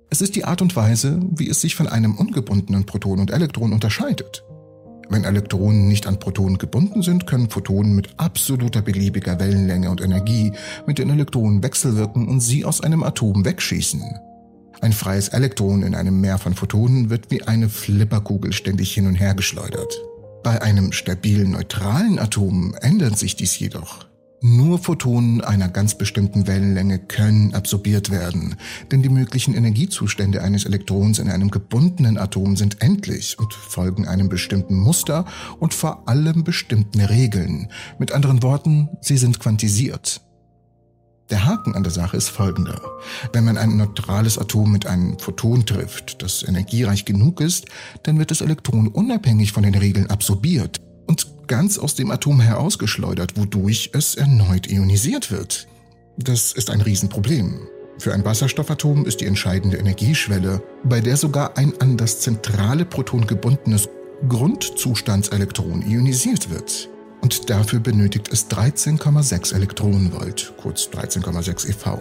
[0.09, 3.71] Es ist die Art und Weise, wie es sich von einem ungebundenen Proton und Elektron
[3.71, 4.43] unterscheidet.
[5.07, 10.51] Wenn Elektronen nicht an Protonen gebunden sind, können Photonen mit absoluter beliebiger Wellenlänge und Energie
[10.85, 14.30] mit den Elektronen wechselwirken und sie aus einem Atom wegschießen.
[14.81, 19.13] Ein freies Elektron in einem Meer von Photonen wird wie eine Flipperkugel ständig hin und
[19.13, 20.01] her geschleudert.
[20.43, 24.07] Bei einem stabilen neutralen Atom ändert sich dies jedoch.
[24.43, 28.55] Nur Photonen einer ganz bestimmten Wellenlänge können absorbiert werden,
[28.91, 34.29] denn die möglichen Energiezustände eines Elektrons in einem gebundenen Atom sind endlich und folgen einem
[34.29, 35.25] bestimmten Muster
[35.59, 37.67] und vor allem bestimmten Regeln.
[37.99, 40.21] Mit anderen Worten, sie sind quantisiert.
[41.31, 42.81] Der Haken an der Sache ist folgender.
[43.31, 47.67] Wenn man ein neutrales Atom mit einem Photon trifft, das energiereich genug ist,
[48.03, 53.37] dann wird das Elektron unabhängig von den Regeln absorbiert und ganz aus dem Atom herausgeschleudert,
[53.37, 55.67] wodurch es erneut ionisiert wird.
[56.17, 57.61] Das ist ein Riesenproblem.
[57.97, 63.25] Für ein Wasserstoffatom ist die entscheidende Energieschwelle, bei der sogar ein an das zentrale Proton
[63.25, 63.87] gebundenes
[64.27, 66.90] Grundzustandselektron ionisiert wird
[67.21, 71.99] und dafür benötigt es 13,6 Elektronenvolt, kurz 13,6 eV.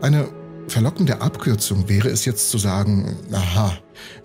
[0.00, 0.28] Eine
[0.68, 3.72] verlockende Abkürzung wäre es jetzt zu sagen, aha,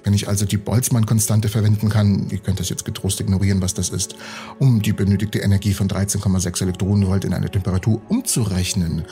[0.04, 3.90] wenn ich also die Boltzmann-Konstante verwenden kann, ihr könnt das jetzt getrost ignorieren, was das
[3.90, 4.16] ist,
[4.60, 9.06] um die benötigte Energie von 13,6 Elektronenvolt in eine Temperatur umzurechnen,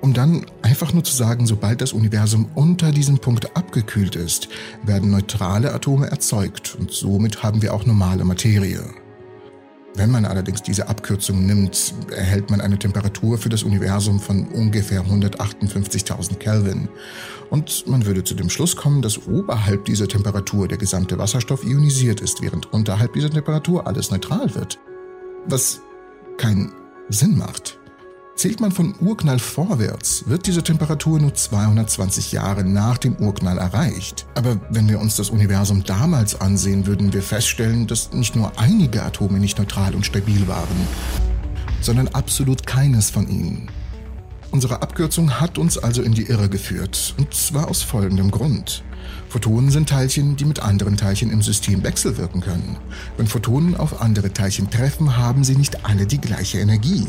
[0.00, 4.48] um dann einfach nur zu sagen, sobald das Universum unter diesem Punkt abgekühlt ist,
[4.82, 8.84] werden neutrale Atome erzeugt und somit haben wir auch normale Materie.
[9.96, 15.04] Wenn man allerdings diese Abkürzung nimmt, erhält man eine Temperatur für das Universum von ungefähr
[15.04, 16.88] 158.000 Kelvin.
[17.48, 22.20] Und man würde zu dem Schluss kommen, dass oberhalb dieser Temperatur der gesamte Wasserstoff ionisiert
[22.20, 24.80] ist, während unterhalb dieser Temperatur alles neutral wird.
[25.46, 25.80] Was
[26.38, 26.72] keinen
[27.08, 27.78] Sinn macht.
[28.36, 34.26] Zählt man von Urknall vorwärts, wird diese Temperatur nur 220 Jahre nach dem Urknall erreicht.
[34.34, 39.04] Aber wenn wir uns das Universum damals ansehen, würden wir feststellen, dass nicht nur einige
[39.04, 40.88] Atome nicht neutral und stabil waren,
[41.80, 43.70] sondern absolut keines von ihnen.
[44.50, 48.82] Unsere Abkürzung hat uns also in die Irre geführt, und zwar aus folgendem Grund.
[49.34, 52.76] Photonen sind Teilchen, die mit anderen Teilchen im System wechselwirken können.
[53.16, 57.04] Wenn Photonen auf andere Teilchen treffen, haben sie nicht alle die gleiche Energie.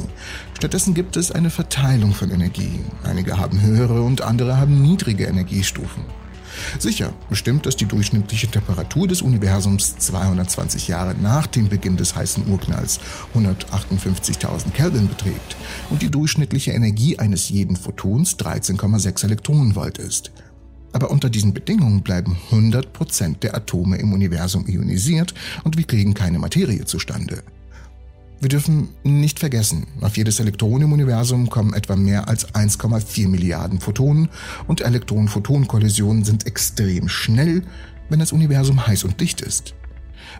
[0.57, 2.79] Stattdessen gibt es eine Verteilung von Energie.
[3.03, 6.01] Einige haben höhere und andere haben niedrige Energiestufen.
[6.79, 12.47] Sicher, bestimmt, dass die durchschnittliche Temperatur des Universums 220 Jahre nach dem Beginn des heißen
[12.47, 12.99] Urknalls
[13.35, 15.55] 158.000 Kelvin beträgt
[15.91, 20.31] und die durchschnittliche Energie eines jeden Photons 13,6 Elektronenvolt ist.
[20.95, 25.33] Aber unter diesen Bedingungen bleiben 100% der Atome im Universum ionisiert
[25.65, 27.43] und wir kriegen keine Materie zustande.
[28.39, 33.81] Wir dürfen nicht vergessen, auf jedes Elektron im Universum kommen etwa mehr als 1,4 Milliarden
[33.81, 34.29] Photonen
[34.67, 37.63] und Elektron-Photon-Kollisionen sind extrem schnell,
[38.07, 39.75] wenn das Universum heiß und dicht ist.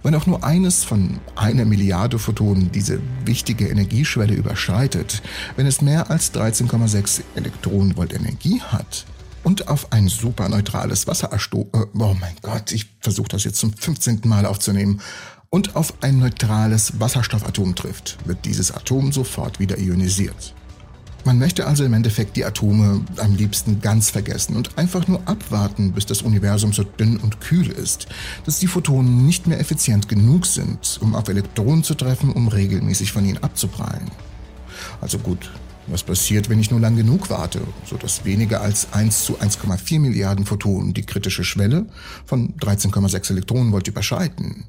[0.04, 5.22] Wenn auch nur eines von einer Milliarde Photonen diese wichtige Energieschwelle überschreitet,
[5.58, 9.06] wenn es mehr als 13,6 Elektronenvolt Energie hat,
[9.46, 14.22] und auf ein superneutrales Wasserastom, äh, oh mein Gott, ich versuche das jetzt zum 15.
[14.26, 15.02] Mal aufzunehmen,
[15.52, 20.54] und auf ein neutrales Wasserstoffatom trifft, wird dieses Atom sofort wieder ionisiert.
[21.24, 25.94] Man möchte also im Endeffekt die Atome am liebsten ganz vergessen und einfach nur abwarten,
[25.94, 28.08] bis das Universum so dünn und kühl ist,
[28.46, 33.12] dass die Photonen nicht mehr effizient genug sind, um auf Elektronen zu treffen, um regelmäßig
[33.12, 34.12] von ihnen abzuprallen.
[35.02, 35.52] Also gut,
[35.88, 40.46] was passiert, wenn ich nur lang genug warte, sodass weniger als 1 zu 1,4 Milliarden
[40.46, 41.86] Photonen die kritische Schwelle
[42.26, 44.66] von 13,6 Elektronenvolt überschreiten?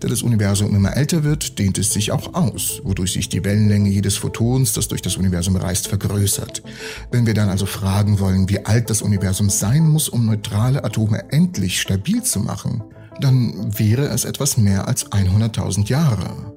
[0.00, 3.90] Da das Universum immer älter wird, dehnt es sich auch aus, wodurch sich die Wellenlänge
[3.90, 6.62] jedes Photons, das durch das Universum reist, vergrößert.
[7.10, 11.30] Wenn wir dann also fragen wollen, wie alt das Universum sein muss, um neutrale Atome
[11.32, 12.82] endlich stabil zu machen,
[13.20, 16.55] dann wäre es etwas mehr als 100.000 Jahre.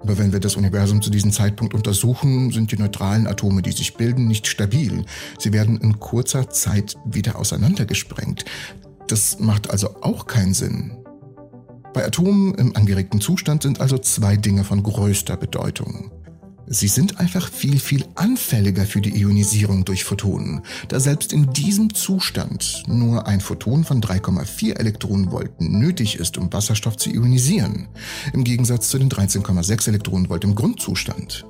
[0.00, 3.94] Aber wenn wir das Universum zu diesem Zeitpunkt untersuchen, sind die neutralen Atome, die sich
[3.94, 5.04] bilden, nicht stabil.
[5.38, 8.44] Sie werden in kurzer Zeit wieder auseinandergesprengt.
[9.08, 10.96] Das macht also auch keinen Sinn.
[11.92, 16.10] Bei Atomen im angeregten Zustand sind also zwei Dinge von größter Bedeutung.
[16.72, 21.92] Sie sind einfach viel, viel anfälliger für die Ionisierung durch Photonen, da selbst in diesem
[21.92, 27.88] Zustand nur ein Photon von 3,4 Elektronenvolten nötig ist, um Wasserstoff zu ionisieren,
[28.32, 31.44] im Gegensatz zu den 13,6 Elektronenvolt im Grundzustand.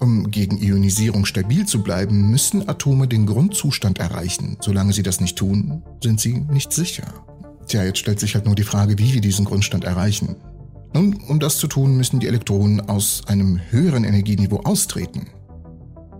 [0.00, 4.56] Um gegen Ionisierung stabil zu bleiben, müssen Atome den Grundzustand erreichen.
[4.60, 7.06] Solange sie das nicht tun, sind sie nicht sicher.
[7.68, 10.34] Tja, jetzt stellt sich halt nur die Frage, wie wir diesen Grundstand erreichen.
[10.96, 15.26] Nun, um das zu tun, müssen die Elektronen aus einem höheren Energieniveau austreten.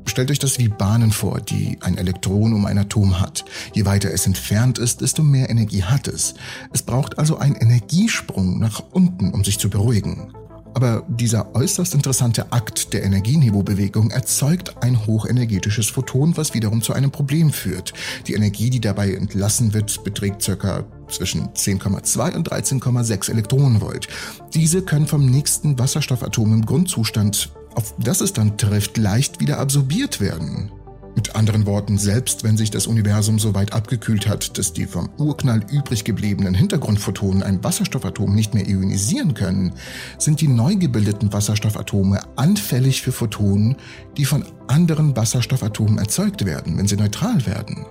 [0.05, 3.47] Stellt euch das wie Bahnen vor, die ein Elektron um ein Atom hat.
[3.73, 6.35] Je weiter es entfernt ist, desto mehr Energie hat es.
[6.75, 10.35] Es braucht also einen Energiesprung nach unten, um sich zu beruhigen.
[10.75, 17.11] Aber dieser äußerst interessante Akt der Energieniveaubewegung erzeugt ein hochenergetisches Photon, was wiederum zu einem
[17.11, 17.95] Problem führt.
[18.27, 20.85] Die Energie, die dabei entlassen wird, beträgt ca.
[21.09, 24.09] zwischen 10,2 und 13,6 Elektronenvolt.
[24.55, 30.21] Diese können vom nächsten Wasserstoffatom im Grundzustand, auf das es dann trifft, leicht wieder absorbiert
[30.21, 30.71] werden.
[31.17, 35.09] Mit anderen Worten, selbst wenn sich das Universum so weit abgekühlt hat, dass die vom
[35.17, 39.73] Urknall übrig gebliebenen Hintergrundphotonen ein Wasserstoffatom nicht mehr ionisieren können,
[40.19, 43.77] sind die neu gebildeten Wasserstoffatome anfällig für Photonen,
[44.19, 47.87] die von anderen Wasserstoffatomen erzeugt werden, wenn sie neutral werden.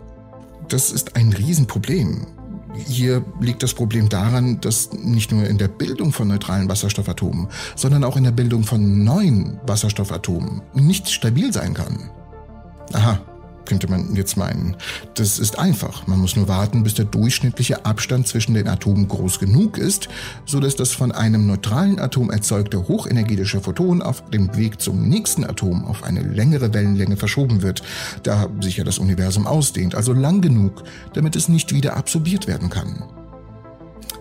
[0.70, 2.28] Das ist ein Riesenproblem.
[2.78, 8.04] Hier liegt das Problem daran, dass nicht nur in der Bildung von neutralen Wasserstoffatomen, sondern
[8.04, 12.10] auch in der Bildung von neuen Wasserstoffatomen nicht stabil sein kann.
[12.94, 13.20] Aha,
[13.66, 14.76] könnte man jetzt meinen.
[15.16, 16.08] Das ist einfach.
[16.08, 20.10] Man muss nur warten, bis der durchschnittliche Abstand zwischen den Atomen groß genug ist,
[20.46, 25.44] so dass das von einem neutralen Atom erzeugte hochenergetische Photon auf dem Weg zum nächsten
[25.44, 27.84] Atom auf eine längere Wellenlänge verschoben wird,
[28.24, 32.70] da sich ja das Universum ausdehnt, also lang genug, damit es nicht wieder absorbiert werden
[32.70, 33.04] kann.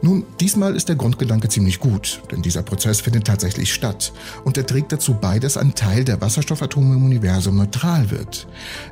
[0.05, 4.13] Nun, diesmal ist der Grundgedanke ziemlich gut, denn dieser Prozess findet tatsächlich statt
[4.45, 8.47] und er trägt dazu bei, dass ein Teil der Wasserstoffatome im Universum neutral wird.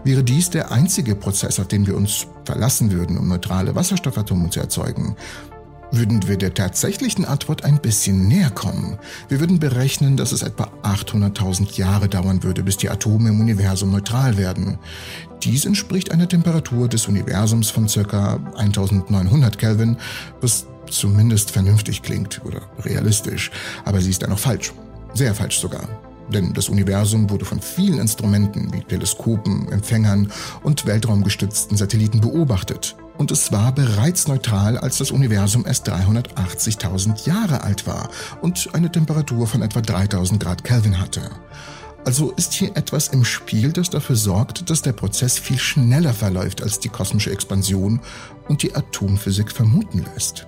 [0.05, 4.61] Wäre dies der einzige Prozess, auf den wir uns verlassen würden, um neutrale Wasserstoffatome zu
[4.61, 5.14] erzeugen,
[5.90, 8.96] würden wir der tatsächlichen Antwort ein bisschen näher kommen.
[9.29, 13.90] Wir würden berechnen, dass es etwa 800.000 Jahre dauern würde, bis die Atome im Universum
[13.90, 14.79] neutral werden.
[15.42, 18.40] Dies entspricht einer Temperatur des Universums von ca.
[18.57, 19.98] 1900 Kelvin,
[20.40, 23.51] was zumindest vernünftig klingt oder realistisch,
[23.85, 24.73] aber sie ist dennoch falsch.
[25.15, 25.89] Sehr falsch sogar.
[26.33, 32.97] Denn das Universum wurde von vielen Instrumenten wie Teleskopen, Empfängern und weltraumgestützten Satelliten beobachtet.
[33.19, 38.09] Und es war bereits neutral, als das Universum erst 380.000 Jahre alt war
[38.41, 41.31] und eine Temperatur von etwa 3000 Grad Kelvin hatte.
[42.05, 46.63] Also ist hier etwas im Spiel, das dafür sorgt, dass der Prozess viel schneller verläuft
[46.63, 48.01] als die kosmische Expansion
[48.49, 50.47] und die Atomphysik vermuten lässt.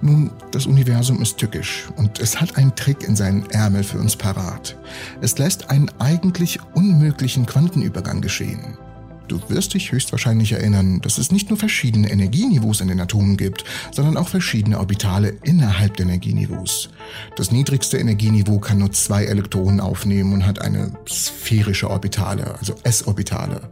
[0.00, 4.14] Nun, das Universum ist tückisch und es hat einen Trick in seinen Ärmel für uns
[4.14, 4.76] parat.
[5.20, 8.78] Es lässt einen eigentlich unmöglichen Quantenübergang geschehen.
[9.26, 13.64] Du wirst dich höchstwahrscheinlich erinnern, dass es nicht nur verschiedene Energieniveaus in den Atomen gibt,
[13.92, 16.88] sondern auch verschiedene Orbitale innerhalb der Energieniveaus.
[17.36, 23.68] Das niedrigste Energieniveau kann nur zwei Elektronen aufnehmen und hat eine sphärische Orbitale, also S-Orbitale.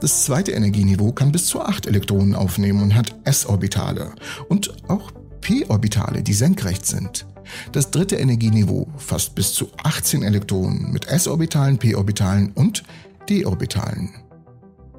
[0.00, 4.12] Das zweite Energieniveau kann bis zu acht Elektronen aufnehmen und hat S-Orbitale
[4.48, 7.26] und auch p-Orbitale, die senkrecht sind.
[7.72, 12.82] Das dritte Energieniveau fasst bis zu 18 Elektronen mit s-Orbitalen, p-Orbitalen und
[13.28, 14.10] d-Orbitalen.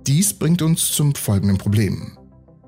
[0.06, 2.17] Dies bringt uns zum folgenden Problem.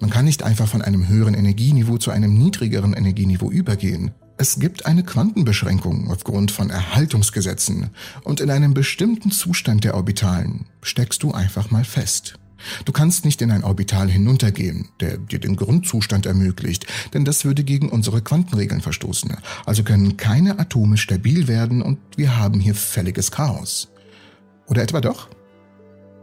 [0.01, 4.11] Man kann nicht einfach von einem höheren Energieniveau zu einem niedrigeren Energieniveau übergehen.
[4.37, 7.89] Es gibt eine Quantenbeschränkung aufgrund von Erhaltungsgesetzen
[8.23, 12.39] und in einem bestimmten Zustand der Orbitalen steckst du einfach mal fest.
[12.85, 17.63] Du kannst nicht in ein Orbital hinuntergehen, der dir den Grundzustand ermöglicht, denn das würde
[17.63, 19.31] gegen unsere Quantenregeln verstoßen.
[19.65, 23.89] Also können keine Atome stabil werden und wir haben hier völliges Chaos.
[24.67, 25.29] Oder etwa doch?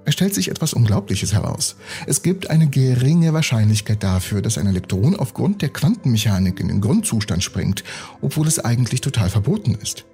[0.09, 1.75] Es stellt sich etwas Unglaubliches heraus.
[2.07, 7.43] Es gibt eine geringe Wahrscheinlichkeit dafür, dass ein Elektron aufgrund der Quantenmechanik in den Grundzustand
[7.43, 7.83] springt,
[8.21, 10.05] obwohl es eigentlich total verboten ist.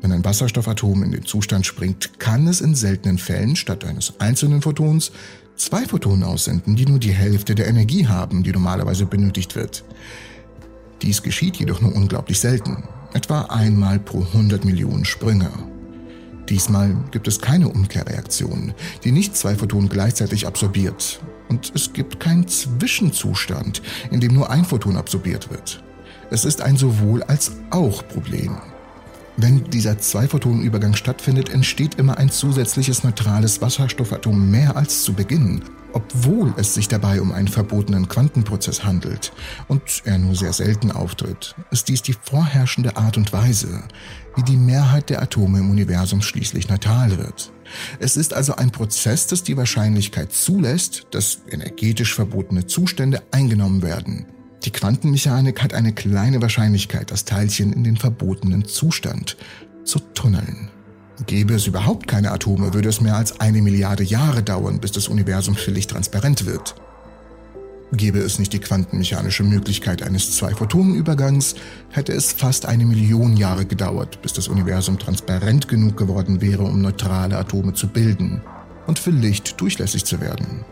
[0.00, 4.62] Wenn ein Wasserstoffatom in den Zustand springt, kann es in seltenen Fällen statt eines einzelnen
[4.62, 5.12] Photons
[5.60, 9.84] zwei Photonen aussenden, die nur die Hälfte der Energie haben, die normalerweise benötigt wird.
[11.02, 15.50] Dies geschieht jedoch nur unglaublich selten, etwa einmal pro 100 Millionen Sprünge.
[16.48, 21.20] Diesmal gibt es keine Umkehrreaktion, die nicht zwei Photonen gleichzeitig absorbiert.
[21.48, 25.82] Und es gibt keinen Zwischenzustand, in dem nur ein Photon absorbiert wird.
[26.30, 28.56] Es ist ein sowohl als auch Problem.
[29.42, 35.62] Wenn dieser Zwei-Photonen-Übergang stattfindet, entsteht immer ein zusätzliches neutrales Wasserstoffatom mehr als zu Beginn,
[35.94, 39.32] obwohl es sich dabei um einen verbotenen Quantenprozess handelt
[39.66, 43.82] und er nur sehr selten auftritt, ist dies die vorherrschende Art und Weise,
[44.36, 47.50] wie die Mehrheit der Atome im Universum schließlich neutral wird.
[47.98, 54.26] Es ist also ein Prozess, das die Wahrscheinlichkeit zulässt, dass energetisch verbotene Zustände eingenommen werden–
[54.64, 59.36] die Quantenmechanik hat eine kleine Wahrscheinlichkeit, das Teilchen in den verbotenen Zustand
[59.84, 60.68] zu tunneln.
[61.26, 65.08] Gäbe es überhaupt keine Atome, würde es mehr als eine Milliarde Jahre dauern, bis das
[65.08, 66.74] Universum völlig transparent wird.
[67.92, 71.56] Gäbe es nicht die quantenmechanische Möglichkeit eines Zwei-Photonen-Übergangs,
[71.90, 76.80] hätte es fast eine Million Jahre gedauert, bis das Universum transparent genug geworden wäre, um
[76.80, 78.42] neutrale Atome zu bilden
[78.86, 80.64] und für Licht durchlässig zu werden.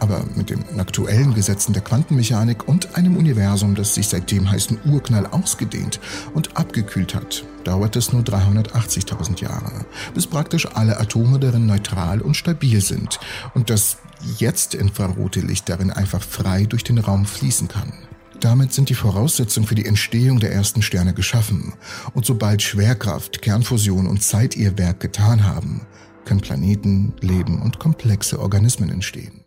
[0.00, 4.78] Aber mit den aktuellen Gesetzen der Quantenmechanik und einem Universum, das sich seit dem heißen
[4.84, 6.00] Urknall ausgedehnt
[6.34, 12.36] und abgekühlt hat, dauert es nur 380.000 Jahre, bis praktisch alle Atome darin neutral und
[12.36, 13.18] stabil sind
[13.54, 13.98] und das
[14.38, 17.92] jetzt infrarote Licht darin einfach frei durch den Raum fließen kann.
[18.40, 21.72] Damit sind die Voraussetzungen für die Entstehung der ersten Sterne geschaffen.
[22.12, 25.82] Und sobald Schwerkraft, Kernfusion und Zeit ihr Werk getan haben,
[26.24, 29.43] können Planeten, Leben und komplexe Organismen entstehen.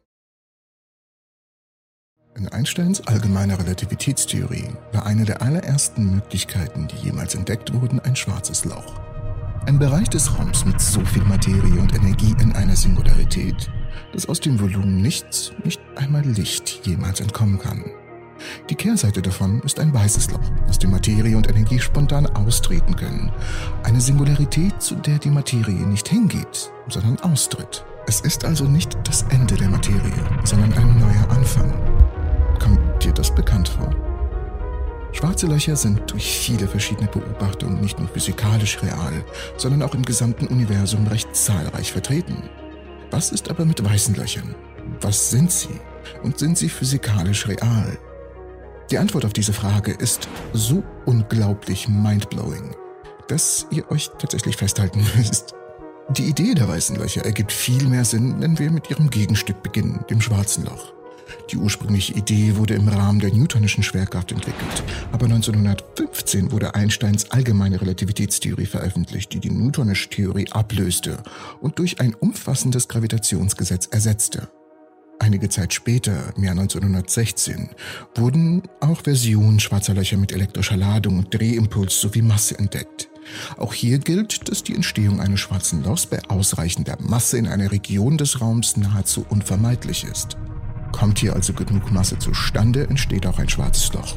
[2.37, 8.63] In Einsteins allgemeiner Relativitätstheorie war eine der allerersten Möglichkeiten, die jemals entdeckt wurden, ein schwarzes
[8.63, 9.01] Loch.
[9.65, 13.71] Ein Bereich des Raums mit so viel Materie und Energie in einer Singularität,
[14.13, 17.83] dass aus dem Volumen nichts, nicht einmal Licht, jemals entkommen kann.
[18.69, 23.31] Die Kehrseite davon ist ein weißes Loch, aus dem Materie und Energie spontan austreten können.
[23.81, 27.83] Eine Singularität, zu der die Materie nicht hingeht, sondern austritt.
[28.05, 31.96] Es ist also nicht das Ende der Materie, sondern ein neuer Anfang.
[33.07, 33.89] Dir das bekannt vor?
[35.13, 39.23] Schwarze Löcher sind durch viele verschiedene Beobachtungen nicht nur physikalisch real,
[39.55, 42.49] sondern auch im gesamten Universum recht zahlreich vertreten.
[43.09, 44.55] Was ist aber mit weißen Löchern?
[44.99, 45.79] Was sind sie?
[46.21, 47.97] Und sind sie physikalisch real?
[48.91, 52.75] Die Antwort auf diese Frage ist so unglaublich mindblowing,
[53.29, 55.55] dass ihr euch tatsächlich festhalten müsst.
[56.09, 60.03] Die Idee der weißen Löcher ergibt viel mehr Sinn, wenn wir mit ihrem Gegenstück beginnen,
[60.09, 60.96] dem schwarzen Loch.
[61.51, 67.81] Die ursprüngliche Idee wurde im Rahmen der Newtonischen Schwerkraft entwickelt, aber 1915 wurde Einsteins allgemeine
[67.81, 71.17] Relativitätstheorie veröffentlicht, die die Newtonische Theorie ablöste
[71.61, 74.49] und durch ein umfassendes Gravitationsgesetz ersetzte.
[75.19, 77.69] Einige Zeit später, im Jahr 1916,
[78.15, 83.09] wurden auch Versionen schwarzer Löcher mit elektrischer Ladung und Drehimpuls sowie Masse entdeckt.
[83.57, 88.17] Auch hier gilt, dass die Entstehung eines schwarzen Lochs bei ausreichender Masse in einer Region
[88.17, 90.37] des Raums nahezu unvermeidlich ist.
[90.91, 94.15] Kommt hier also genug Masse zustande, entsteht auch ein schwarzes Loch.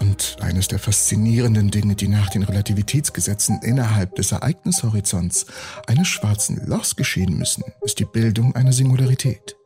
[0.00, 5.46] Und eines der faszinierenden Dinge, die nach den Relativitätsgesetzen innerhalb des Ereignishorizonts
[5.86, 9.56] eines schwarzen Lochs geschehen müssen, ist die Bildung einer Singularität.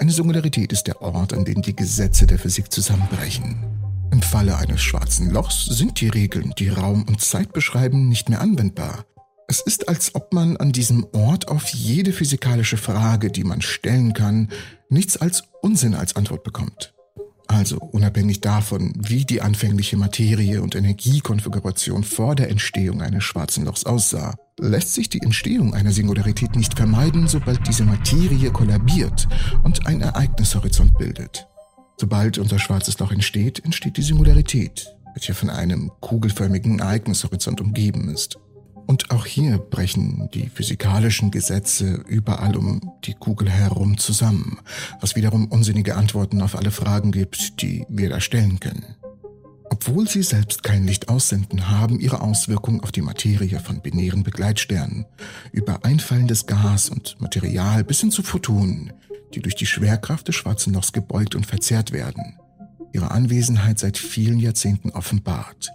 [0.00, 3.62] Eine Singularität ist der Ort, an dem die Gesetze der Physik zusammenbrechen.
[4.10, 8.40] Im Falle eines schwarzen Lochs sind die Regeln, die Raum und Zeit beschreiben, nicht mehr
[8.40, 9.04] anwendbar.
[9.50, 14.12] Es ist, als ob man an diesem Ort auf jede physikalische Frage, die man stellen
[14.12, 14.48] kann,
[14.88, 16.94] nichts als Unsinn als Antwort bekommt.
[17.48, 23.86] Also unabhängig davon, wie die anfängliche Materie- und Energiekonfiguration vor der Entstehung eines schwarzen Lochs
[23.86, 29.26] aussah, lässt sich die Entstehung einer Singularität nicht vermeiden, sobald diese Materie kollabiert
[29.64, 31.48] und ein Ereignishorizont bildet.
[31.96, 38.38] Sobald unser schwarzes Loch entsteht, entsteht die Singularität, welche von einem kugelförmigen Ereignishorizont umgeben ist.
[38.86, 44.58] Und auch hier brechen die physikalischen Gesetze überall um die Kugel herum zusammen,
[45.00, 48.96] was wiederum unsinnige Antworten auf alle Fragen gibt, die wir da stellen können.
[49.70, 55.06] Obwohl sie selbst kein Licht aussenden, haben ihre Auswirkungen auf die Materie von binären Begleitsternen,
[55.52, 58.92] über einfallendes Gas und Material bis hin zu Photonen,
[59.32, 62.36] die durch die Schwerkraft des schwarzen Lochs gebeugt und verzerrt werden,
[62.92, 65.70] ihre Anwesenheit seit vielen Jahrzehnten offenbart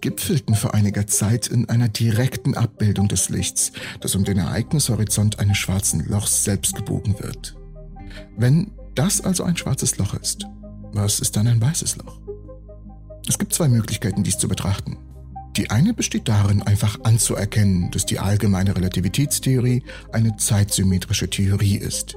[0.00, 5.58] gipfelten vor einiger Zeit in einer direkten Abbildung des Lichts, das um den Ereignishorizont eines
[5.58, 7.56] schwarzen Lochs selbst gebogen wird.
[8.36, 10.46] Wenn das also ein schwarzes Loch ist,
[10.92, 12.20] was ist dann ein weißes Loch?
[13.28, 14.98] Es gibt zwei Möglichkeiten, dies zu betrachten.
[15.56, 22.16] Die eine besteht darin, einfach anzuerkennen, dass die allgemeine Relativitätstheorie eine zeitsymmetrische Theorie ist.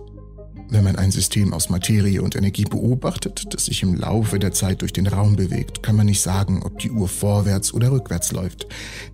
[0.70, 4.82] Wenn man ein System aus Materie und Energie beobachtet, das sich im Laufe der Zeit
[4.82, 8.68] durch den Raum bewegt, kann man nicht sagen, ob die Uhr vorwärts oder rückwärts läuft.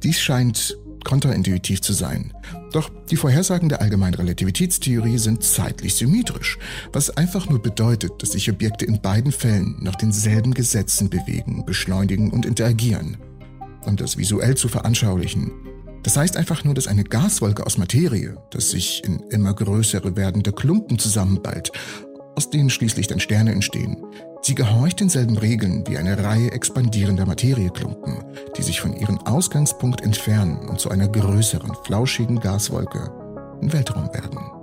[0.04, 2.34] Dies scheint kontraintuitiv zu sein.
[2.72, 6.58] Doch die Vorhersagen der allgemeinen Relativitätstheorie sind zeitlich symmetrisch,
[6.94, 12.32] was einfach nur bedeutet, dass sich Objekte in beiden Fällen nach denselben Gesetzen bewegen, beschleunigen
[12.32, 13.18] und interagieren.
[13.86, 15.52] Um das visuell zu veranschaulichen,
[16.04, 20.52] das heißt einfach nur, dass eine Gaswolke aus Materie, das sich in immer größere werdende
[20.52, 21.72] Klumpen zusammenballt,
[22.36, 23.98] aus denen schließlich dann Sterne entstehen,
[24.42, 28.24] sie gehorcht denselben Regeln wie eine Reihe expandierender Materieklumpen,
[28.58, 33.12] die sich von ihrem Ausgangspunkt entfernen und zu einer größeren, flauschigen Gaswolke
[33.62, 34.59] im Weltraum werden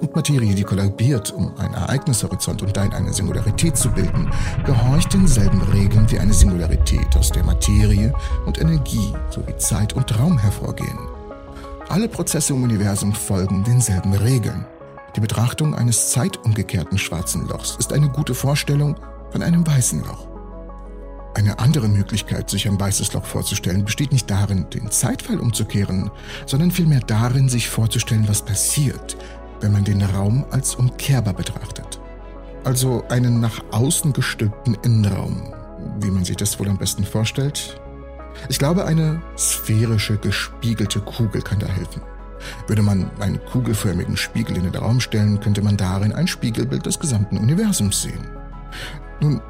[0.00, 4.30] und Materie, die kollabiert, um einen Ereignishorizont und dann eine Singularität zu bilden,
[4.64, 8.12] gehorcht denselben Regeln wie eine Singularität, aus der Materie
[8.46, 10.98] und Energie sowie Zeit und Raum hervorgehen.
[11.88, 14.64] Alle Prozesse im Universum folgen denselben Regeln.
[15.16, 18.96] Die Betrachtung eines zeitumgekehrten schwarzen Lochs ist eine gute Vorstellung
[19.32, 20.28] von einem weißen Loch.
[21.34, 26.10] Eine andere Möglichkeit, sich ein weißes Loch vorzustellen, besteht nicht darin, den Zeitfall umzukehren,
[26.46, 29.16] sondern vielmehr darin, sich vorzustellen, was passiert,
[29.60, 32.00] wenn man den Raum als umkehrbar betrachtet.
[32.64, 35.52] Also einen nach außen gestülpten Innenraum,
[36.00, 37.80] wie man sich das wohl am besten vorstellt.
[38.48, 42.02] Ich glaube, eine sphärische, gespiegelte Kugel kann da helfen.
[42.66, 46.98] Würde man einen kugelförmigen Spiegel in den Raum stellen, könnte man darin ein Spiegelbild des
[46.98, 48.28] gesamten Universums sehen.
[49.20, 49.40] Nun,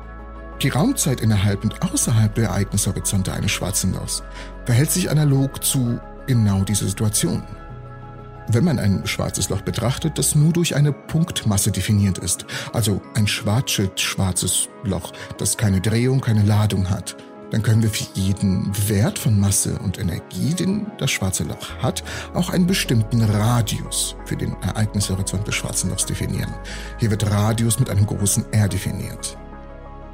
[0.63, 4.23] die Raumzeit innerhalb und außerhalb der Ereignishorizonte eines schwarzen Lochs
[4.67, 7.43] verhält sich analog zu genau dieser Situation
[8.55, 13.26] wenn man ein schwarzes Loch betrachtet, das nur durch eine Punktmasse definiert ist, also ein
[13.26, 17.16] Schwarzschild-schwarzes Loch, das keine Drehung, keine Ladung hat,
[17.51, 22.05] dann können wir für jeden Wert von Masse und Energie, den das schwarze Loch hat,
[22.34, 26.55] auch einen bestimmten Radius für den Ereignishorizont des schwarzen Lochs definieren.
[26.98, 29.36] Hier wird Radius mit einem großen R definiert.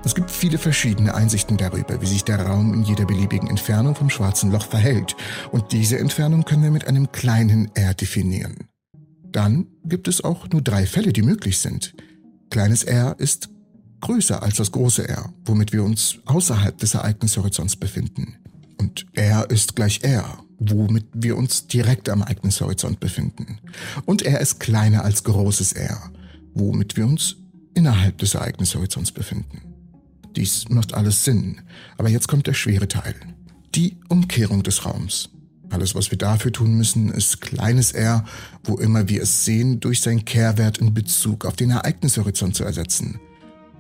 [0.07, 4.09] Es gibt viele verschiedene Einsichten darüber, wie sich der Raum in jeder beliebigen Entfernung vom
[4.09, 5.17] schwarzen Loch verhält,
[5.51, 8.69] und diese Entfernung können wir mit einem kleinen r definieren.
[9.25, 11.93] Dann gibt es auch nur drei Fälle, die möglich sind.
[12.51, 13.49] Kleines r ist
[14.01, 18.37] größer als das große r, womit wir uns außerhalb des Ereignishorizonts befinden.
[18.79, 23.59] Und r ist gleich r, womit wir uns direkt am Ereignishorizont befinden.
[24.05, 26.13] Und r ist kleiner als großes r,
[26.55, 27.39] womit wir uns
[27.75, 29.66] innerhalb des Ereignishorizonts befinden.
[30.37, 31.62] Dies macht alles Sinn.
[31.97, 33.14] Aber jetzt kommt der schwere Teil.
[33.74, 35.30] Die Umkehrung des Raums.
[35.70, 38.24] Alles, was wir dafür tun müssen, ist kleines r,
[38.64, 43.18] wo immer wir es sehen, durch seinen Kehrwert in Bezug auf den Ereignishorizont zu ersetzen.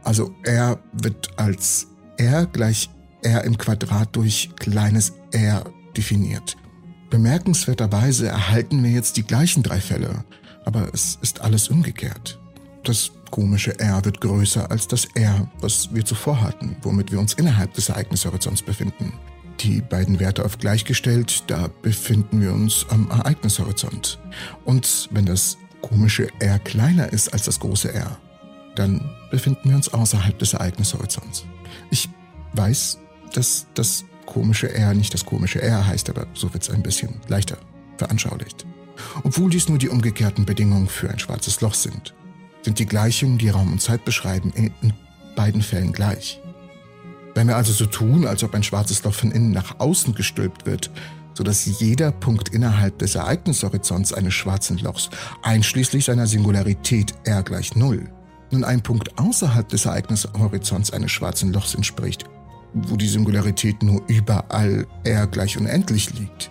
[0.02, 1.86] Also r wird als
[2.16, 2.90] r gleich
[3.22, 5.64] r im Quadrat durch kleines r
[5.96, 6.56] definiert.
[7.10, 10.24] Bemerkenswerterweise erhalten wir jetzt die gleichen drei Fälle,
[10.64, 12.40] aber es ist alles umgekehrt.
[12.82, 17.34] Das komische R wird größer als das R, was wir zuvor hatten, womit wir uns
[17.34, 19.12] innerhalb des Ereignishorizonts befinden.
[19.60, 24.18] Die beiden Werte auf gleichgestellt, da befinden wir uns am Ereignishorizont.
[24.64, 28.18] Und wenn das komische R kleiner ist als das große R,
[28.74, 29.00] dann
[29.30, 31.44] befinden wir uns außerhalb des Ereignishorizonts.
[31.90, 32.08] Ich
[32.52, 32.98] weiß,
[33.32, 37.20] dass das komische R nicht das komische R heißt, aber so wird es ein bisschen
[37.28, 37.58] leichter
[37.96, 38.66] veranschaulicht.
[39.24, 42.14] Obwohl dies nur die umgekehrten Bedingungen für ein schwarzes Loch sind,
[42.66, 44.92] sind die Gleichungen, die Raum und Zeit beschreiben, in
[45.36, 46.40] beiden Fällen gleich.
[47.36, 50.66] Wenn wir also so tun, als ob ein schwarzes Loch von innen nach außen gestülpt
[50.66, 50.90] wird,
[51.32, 55.10] sodass jeder Punkt innerhalb des Ereignishorizonts eines schwarzen Lochs,
[55.42, 58.10] einschließlich seiner Singularität R gleich Null,
[58.50, 62.24] nun ein Punkt außerhalb des Ereignishorizonts eines schwarzen Lochs entspricht,
[62.74, 66.50] wo die Singularität nur überall R gleich unendlich liegt.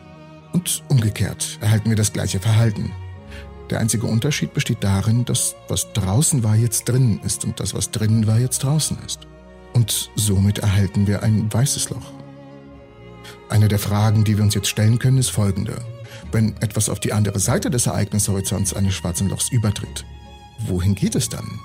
[0.54, 2.94] Und umgekehrt erhalten wir das gleiche Verhalten.
[3.70, 7.92] Der einzige Unterschied besteht darin, dass was draußen war jetzt drinnen ist und das, was
[7.92, 9.28] drinnen war jetzt draußen ist.
[9.74, 12.12] Und somit erhalten wir ein weißes Loch.
[13.50, 15.76] Eine der Fragen, die wir uns jetzt stellen können, ist folgende.
[16.32, 20.06] Wenn etwas auf die andere Seite des Ereignishorizonts eines schwarzen Lochs übertritt,
[20.68, 21.60] wohin geht es dann?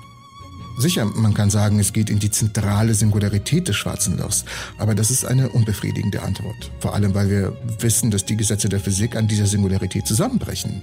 [0.77, 4.45] Sicher, man kann sagen, es geht in die zentrale Singularität des schwarzen Lochs,
[4.77, 6.71] aber das ist eine unbefriedigende Antwort.
[6.79, 10.81] Vor allem, weil wir wissen, dass die Gesetze der Physik an dieser Singularität zusammenbrechen.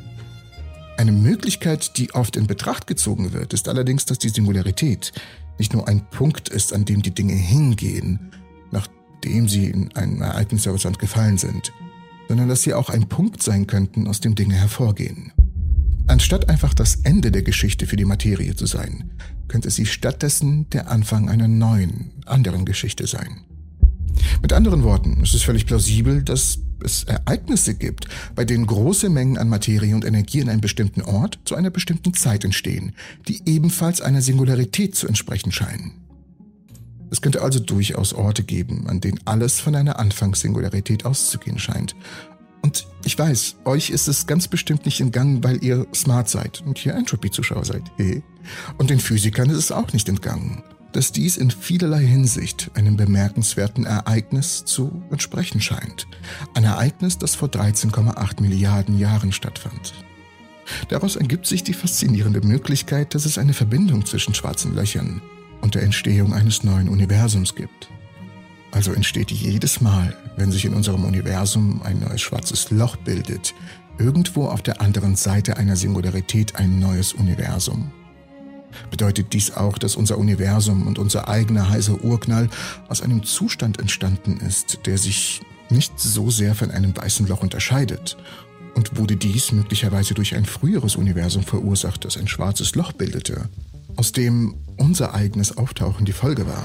[0.99, 5.12] Eine Möglichkeit, die oft in Betracht gezogen wird, ist allerdings, dass die Singularität
[5.57, 8.32] nicht nur ein Punkt ist, an dem die Dinge hingehen,
[8.72, 11.72] nachdem sie in einen Ereignishorizont gefallen sind,
[12.26, 15.32] sondern dass sie auch ein Punkt sein könnten, aus dem Dinge hervorgehen.
[16.09, 19.12] Anstatt einfach das Ende der Geschichte für die Materie zu sein,
[19.46, 23.42] könnte sie stattdessen der Anfang einer neuen, anderen Geschichte sein.
[24.42, 29.39] Mit anderen Worten, es ist völlig plausibel, dass es Ereignisse gibt, bei denen große Mengen
[29.39, 32.93] an Materie und Energie in einem bestimmten Ort zu einer bestimmten Zeit entstehen,
[33.26, 35.93] die ebenfalls einer Singularität zu entsprechen scheinen.
[37.11, 41.97] Es könnte also durchaus Orte geben, an denen alles von einer Anfangssingularität auszugehen scheint
[42.62, 46.79] und ich weiß, euch ist es ganz bestimmt nicht entgangen, weil ihr smart seid und
[46.79, 47.83] hier Entropy-Zuschauer seid.
[48.76, 50.62] Und den Physikern ist es auch nicht entgangen,
[50.93, 56.07] dass dies in vielerlei Hinsicht einem bemerkenswerten Ereignis zu entsprechen scheint.
[56.55, 59.95] Ein Ereignis, das vor 13,8 Milliarden Jahren stattfand.
[60.89, 65.22] Daraus ergibt sich die faszinierende Möglichkeit, dass es eine Verbindung zwischen schwarzen Löchern
[65.61, 67.89] und der Entstehung eines neuen Universums gibt.
[68.70, 73.55] Also entsteht jedes Mal, wenn sich in unserem Universum ein neues schwarzes Loch bildet,
[73.99, 77.91] irgendwo auf der anderen Seite einer Singularität ein neues Universum.
[78.91, 82.49] Bedeutet dies auch, dass unser Universum und unser eigener heißer Urknall
[82.89, 88.16] aus einem Zustand entstanden ist, der sich nicht so sehr von einem weißen Loch unterscheidet?
[88.74, 93.49] Und wurde dies möglicherweise durch ein früheres Universum verursacht, das ein schwarzes Loch bildete,
[93.97, 96.64] aus dem unser eigenes Auftauchen die Folge war?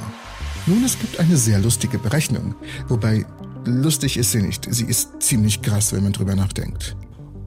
[0.65, 2.55] Nun, es gibt eine sehr lustige Berechnung,
[2.87, 3.25] wobei
[3.65, 4.67] lustig ist sie nicht.
[4.69, 6.95] Sie ist ziemlich krass, wenn man drüber nachdenkt.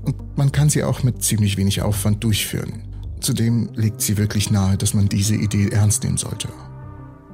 [0.02, 2.82] Und man kann sie auch mit ziemlich wenig Aufwand durchführen.
[3.20, 6.48] Zudem legt sie wirklich nahe, dass man diese Idee ernst nehmen sollte.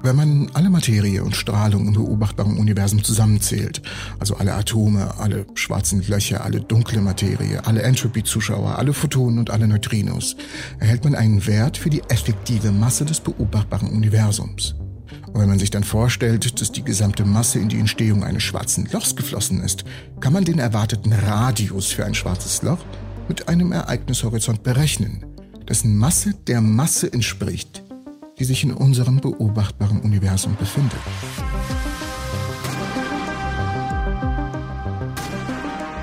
[0.05, 3.83] Wenn man alle Materie und Strahlung im beobachtbaren Universum zusammenzählt,
[4.19, 9.69] also alle Atome, alle schwarzen Löcher, alle dunkle Materie, alle Entropy-Zuschauer, alle Photonen und alle
[9.69, 10.35] Neutrinos,
[10.81, 14.75] erhält man einen Wert für die effektive Masse des beobachtbaren Universums.
[15.33, 18.89] Und wenn man sich dann vorstellt, dass die gesamte Masse in die Entstehung eines schwarzen
[18.91, 19.85] Lochs geflossen ist,
[20.19, 22.85] kann man den erwarteten Radius für ein schwarzes Loch
[23.29, 25.25] mit einem Ereignishorizont berechnen,
[25.69, 27.83] dessen Masse der Masse entspricht,
[28.39, 30.99] die sich in unserem beobachtbaren Universum befindet.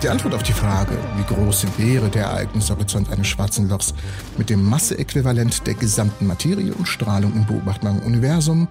[0.02, 3.94] Die Antwort auf die Frage, wie groß wäre der Ereignishorizont eines schwarzen Lochs
[4.38, 8.70] mit dem Masseäquivalent der gesamten Materie und Strahlung im beobachtbaren Universum,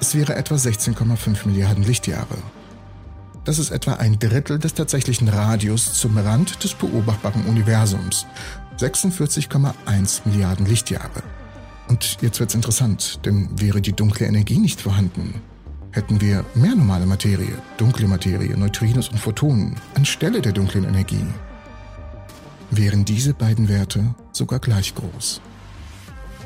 [0.00, 2.36] es wäre etwa 16,5 Milliarden Lichtjahre.
[3.50, 8.24] Das ist etwa ein Drittel des tatsächlichen Radius zum Rand des beobachtbaren Universums.
[8.78, 11.24] 46,1 Milliarden Lichtjahre.
[11.88, 15.34] Und jetzt wird's interessant, denn wäre die dunkle Energie nicht vorhanden,
[15.90, 21.26] hätten wir mehr normale Materie, dunkle Materie, Neutrinos und Photonen anstelle der dunklen Energie.
[22.70, 25.40] Wären diese beiden Werte sogar gleich groß.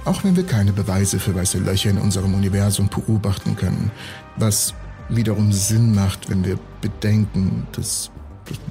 [0.06, 3.90] Auch wenn wir keine Beweise für weiße Löcher in unserem Universum beobachten können,
[4.38, 4.72] was
[5.10, 8.10] wiederum Sinn macht, wenn wir bedenken, dass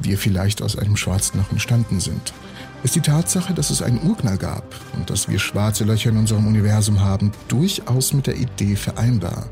[0.02, 2.34] wir vielleicht aus einem schwarzen Loch entstanden sind,
[2.84, 6.46] ist die Tatsache, dass es einen Urknall gab und dass wir schwarze Löcher in unserem
[6.46, 9.50] Universum haben, durchaus mit der Idee vereinbar,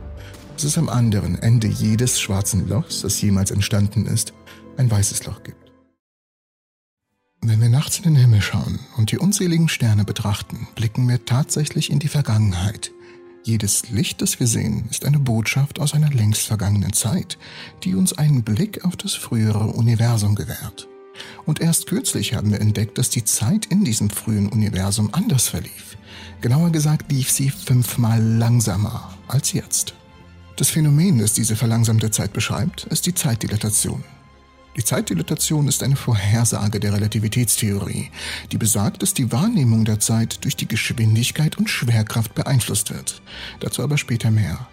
[0.54, 4.34] dass es am anderen Ende jedes schwarzen Lochs, das jemals entstanden ist,
[4.78, 5.72] ein weißes Loch gibt.
[7.44, 11.90] Wenn wir nachts in den Himmel schauen und die unzähligen Sterne betrachten, blicken wir tatsächlich
[11.90, 12.92] in die Vergangenheit.
[13.44, 17.40] Jedes Licht, das wir sehen, ist eine Botschaft aus einer längst vergangenen Zeit,
[17.84, 20.88] die uns einen Blick auf das frühere Universum gewährt.
[21.46, 25.98] Und erst kürzlich haben wir entdeckt, dass die Zeit in diesem frühen Universum anders verlief.
[26.42, 29.96] Genauer gesagt lief sie fünfmal langsamer als jetzt.
[30.58, 34.04] Das Phänomen, das diese verlangsamte Zeit beschreibt, ist die Zeitdilatation.
[34.78, 38.10] Die Zeitdilatation ist eine Vorhersage der Relativitätstheorie,
[38.52, 43.22] die besagt, dass die Wahrnehmung der Zeit durch die Geschwindigkeit und Schwerkraft beeinflusst wird.
[43.60, 44.68] Dazu aber später mehr.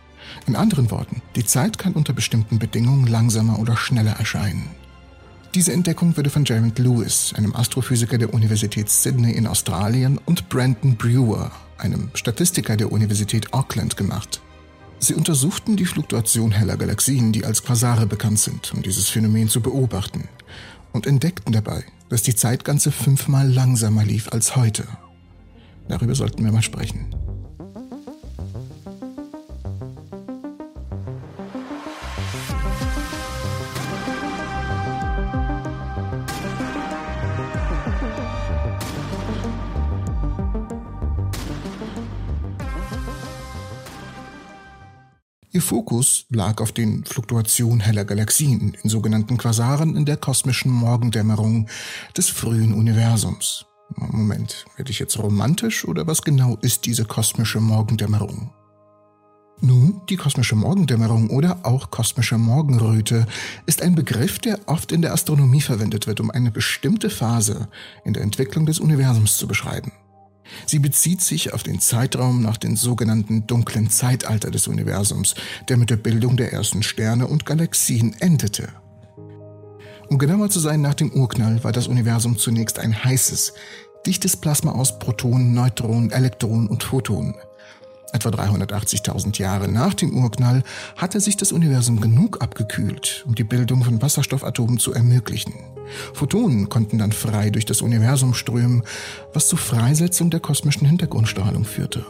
[0.46, 4.70] In anderen Worten, die Zeit kann unter bestimmten Bedingungen langsamer oder schneller erscheinen.
[5.54, 10.96] Diese Entdeckung wurde von Jared Lewis, einem Astrophysiker der Universität Sydney in Australien, und Brandon
[10.96, 14.40] Brewer, einem Statistiker der Universität Auckland, gemacht.
[15.00, 19.60] Sie untersuchten die Fluktuation heller Galaxien, die als Quasare bekannt sind, um dieses Phänomen zu
[19.60, 20.28] beobachten,
[20.92, 24.86] und entdeckten dabei, dass die Zeit ganze fünfmal langsamer lief als heute.
[25.88, 27.14] Darüber sollten wir mal sprechen.
[45.58, 51.66] Ihr Fokus lag auf den Fluktuationen heller Galaxien, in sogenannten Quasaren in der kosmischen Morgendämmerung
[52.16, 53.66] des frühen Universums.
[53.96, 58.52] Moment, werde ich jetzt romantisch oder was genau ist diese kosmische Morgendämmerung?
[59.60, 63.26] Nun, die kosmische Morgendämmerung oder auch kosmische Morgenröte
[63.66, 67.66] ist ein Begriff, der oft in der Astronomie verwendet wird, um eine bestimmte Phase
[68.04, 69.90] in der Entwicklung des Universums zu beschreiben.
[70.66, 75.34] Sie bezieht sich auf den Zeitraum nach dem sogenannten dunklen Zeitalter des Universums,
[75.68, 78.68] der mit der Bildung der ersten Sterne und Galaxien endete.
[80.08, 83.52] Um genauer zu sein, nach dem Urknall war das Universum zunächst ein heißes,
[84.06, 87.34] dichtes Plasma aus Protonen, Neutronen, Elektronen und Photonen.
[88.12, 90.62] Etwa 380.000 Jahre nach dem Urknall
[90.96, 95.52] hatte sich das Universum genug abgekühlt, um die Bildung von Wasserstoffatomen zu ermöglichen.
[96.14, 98.82] Photonen konnten dann frei durch das Universum strömen,
[99.32, 102.04] was zur Freisetzung der kosmischen Hintergrundstrahlung führte.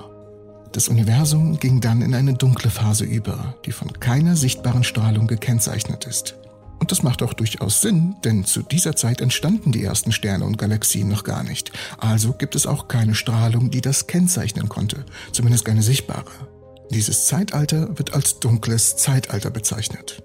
[0.73, 6.05] Das Universum ging dann in eine dunkle Phase über, die von keiner sichtbaren Strahlung gekennzeichnet
[6.05, 6.37] ist.
[6.79, 10.59] Und das macht auch durchaus Sinn, denn zu dieser Zeit entstanden die ersten Sterne und
[10.59, 11.73] Galaxien noch gar nicht.
[11.99, 16.31] Also gibt es auch keine Strahlung, die das kennzeichnen konnte, zumindest keine sichtbare.
[16.91, 20.23] Dieses Zeitalter wird als dunkles Zeitalter bezeichnet.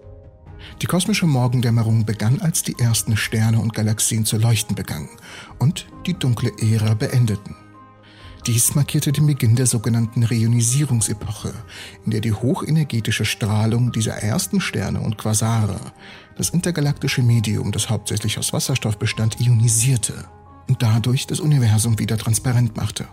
[0.81, 5.09] Die kosmische Morgendämmerung begann, als die ersten Sterne und Galaxien zu leuchten begannen
[5.59, 7.55] und die dunkle Ära beendeten.
[8.45, 11.53] Dies markierte den Beginn der sogenannten Reionisierungsepoche,
[12.03, 15.79] in der die hochenergetische Strahlung dieser ersten Sterne und Quasare
[16.35, 20.25] das intergalaktische Medium, das hauptsächlich aus Wasserstoff bestand, ionisierte
[20.67, 23.07] und dadurch das Universum wieder transparent machte.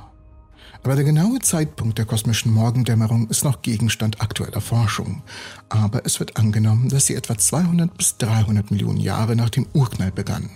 [0.83, 5.23] Aber der genaue Zeitpunkt der kosmischen Morgendämmerung ist noch Gegenstand aktueller Forschung.
[5.69, 10.11] Aber es wird angenommen, dass sie etwa 200 bis 300 Millionen Jahre nach dem Urknall
[10.11, 10.49] begann.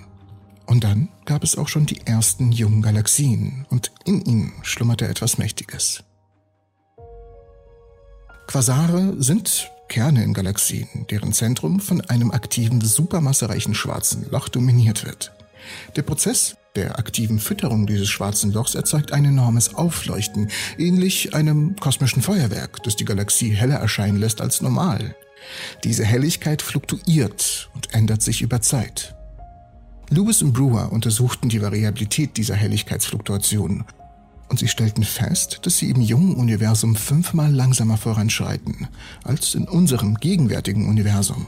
[0.67, 5.37] Und dann gab es auch schon die ersten jungen Galaxien und in ihnen schlummerte etwas
[5.37, 6.03] Mächtiges.
[8.47, 15.33] Quasare sind Kerne in Galaxien, deren Zentrum von einem aktiven, supermassereichen schwarzen Loch dominiert wird.
[15.97, 22.23] Der Prozess der aktiven Fütterung dieses schwarzen Lochs erzeugt ein enormes Aufleuchten, ähnlich einem kosmischen
[22.23, 25.15] Feuerwerk, das die Galaxie heller erscheinen lässt als normal.
[25.85, 29.15] Diese Helligkeit fluktuiert und ändert sich über Zeit.
[30.11, 33.85] Lewis und Brewer untersuchten die Variabilität dieser Helligkeitsfluktuationen
[34.49, 38.89] und sie stellten fest, dass sie im jungen Universum fünfmal langsamer voranschreiten
[39.23, 41.47] als in unserem gegenwärtigen Universum.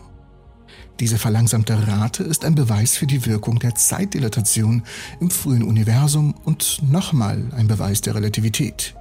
[0.99, 4.83] Diese verlangsamte Rate ist ein Beweis für die Wirkung der Zeitdilatation
[5.21, 8.95] im frühen Universum und nochmal ein Beweis der Relativität.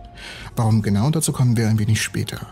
[0.58, 2.48] Warum genau dazu kommen wir ein wenig später.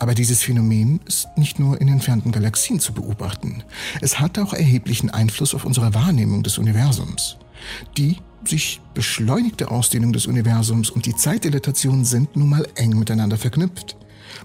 [0.00, 3.62] Aber dieses Phänomen ist nicht nur in entfernten Galaxien zu beobachten.
[4.00, 7.36] Es hat auch erheblichen Einfluss auf unsere Wahrnehmung des Universums.
[7.96, 13.96] Die sich beschleunigte Ausdehnung des Universums und die Zeitdilatation sind nun mal eng miteinander verknüpft.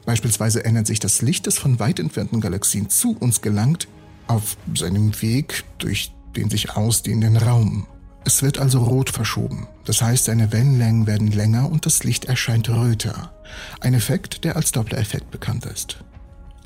[0.05, 3.87] Beispielsweise ändert sich das Licht, das von weit entfernten Galaxien zu uns gelangt,
[4.27, 7.87] auf seinem Weg durch den sich ausdehnenden Raum.
[8.25, 12.69] Es wird also rot verschoben, das heißt seine Wellenlängen werden länger und das Licht erscheint
[12.69, 13.33] röter,
[13.81, 16.03] ein Effekt, der als Doppler-Effekt bekannt ist.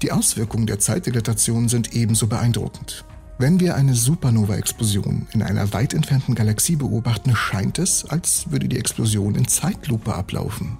[0.04, 3.04] Die Auswirkungen der Zeitdilatation sind ebenso beeindruckend.
[3.40, 8.78] Wenn wir eine Supernova-Explosion in einer weit entfernten Galaxie beobachten, scheint es, als würde die
[8.78, 10.78] Explosion in Zeitlupe ablaufen.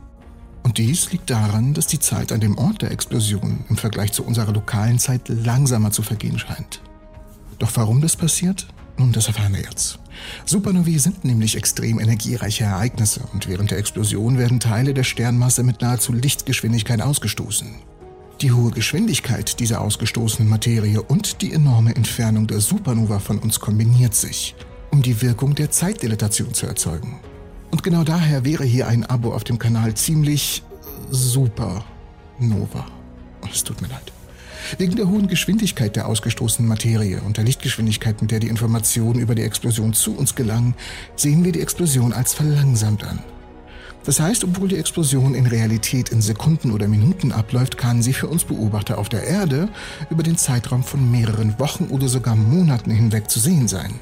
[0.68, 4.26] Und dies liegt daran, dass die Zeit an dem Ort der Explosion im Vergleich zu
[4.26, 6.82] unserer lokalen Zeit langsamer zu vergehen scheint.
[7.58, 8.68] Doch warum das passiert?
[8.98, 9.98] Nun, das erfahren wir jetzt.
[10.44, 15.82] Supernovae sind nämlich extrem energiereiche Ereignisse und während der Explosion werden Teile der Sternmasse mit
[15.82, 17.70] nahezu Lichtgeschwindigkeit ausgestoßen.
[18.42, 24.16] Die hohe Geschwindigkeit dieser ausgestoßenen Materie und die enorme Entfernung der Supernova von uns kombiniert
[24.16, 24.54] sich,
[24.92, 27.22] um die Wirkung der Zeitdilatation zu erzeugen.
[27.72, 30.64] Und genau daher wäre hier ein Abo auf dem Kanal ziemlich
[31.12, 31.84] super
[32.40, 32.86] Nova.
[33.52, 34.12] es tut mir leid.
[34.78, 39.34] Wegen der hohen Geschwindigkeit der ausgestoßenen Materie und der Lichtgeschwindigkeit, mit der die Informationen über
[39.34, 40.76] die Explosion zu uns gelangen,
[41.16, 43.20] sehen wir die Explosion als verlangsamt an.
[44.04, 48.28] Das heißt, obwohl die Explosion in Realität in Sekunden oder Minuten abläuft, kann sie für
[48.28, 49.70] uns Beobachter auf der Erde
[50.10, 54.00] über den Zeitraum von mehreren Wochen oder sogar Monaten hinweg zu sehen sein.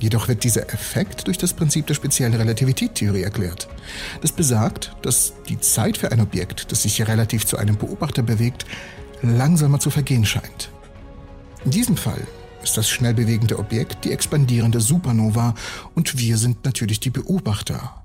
[0.00, 3.68] Jedoch wird dieser Effekt durch das Prinzip der speziellen Relativitätstheorie erklärt.
[4.20, 8.64] Das besagt, dass die Zeit für ein Objekt, das sich relativ zu einem Beobachter bewegt,
[9.22, 10.70] langsamer zu vergehen scheint.
[11.64, 12.26] In diesem Fall
[12.62, 15.54] ist das schnell bewegende Objekt die expandierende Supernova
[15.94, 18.04] und wir sind natürlich die Beobachter.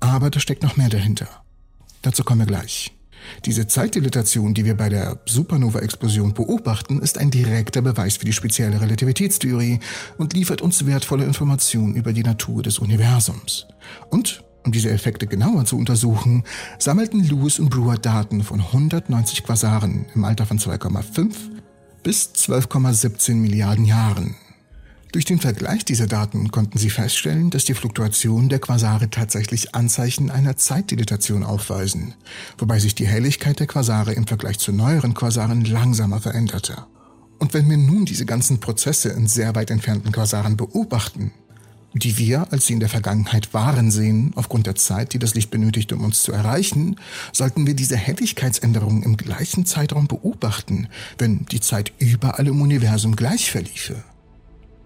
[0.00, 1.28] Aber da steckt noch mehr dahinter.
[2.02, 2.92] Dazu kommen wir gleich.
[3.44, 8.80] Diese Zeitdilatation, die wir bei der Supernova-Explosion beobachten, ist ein direkter Beweis für die spezielle
[8.80, 9.80] Relativitätstheorie
[10.18, 13.66] und liefert uns wertvolle Informationen über die Natur des Universums.
[14.10, 16.44] Und um diese Effekte genauer zu untersuchen,
[16.78, 21.34] sammelten Lewis und Brewer Daten von 190 Quasaren im Alter von 2,5
[22.02, 24.36] bis 12,17 Milliarden Jahren.
[25.12, 30.30] Durch den Vergleich dieser Daten konnten sie feststellen, dass die Fluktuationen der Quasare tatsächlich Anzeichen
[30.30, 32.14] einer Zeitdilatation aufweisen,
[32.56, 36.86] wobei sich die Helligkeit der Quasare im Vergleich zu neueren Quasaren langsamer veränderte.
[37.38, 41.32] Und wenn wir nun diese ganzen Prozesse in sehr weit entfernten Quasaren beobachten,
[41.92, 45.50] die wir, als sie in der Vergangenheit waren, sehen, aufgrund der Zeit, die das Licht
[45.50, 46.96] benötigt, um uns zu erreichen,
[47.34, 50.88] sollten wir diese Helligkeitsänderungen im gleichen Zeitraum beobachten,
[51.18, 54.02] wenn die Zeit überall im Universum gleich verliefe.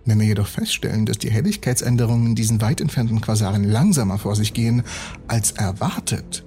[0.07, 4.55] Wenn wir jedoch feststellen, dass die Helligkeitsänderungen in diesen weit entfernten Quasaren langsamer vor sich
[4.55, 4.85] gehen
[5.27, 6.45] als erwartet,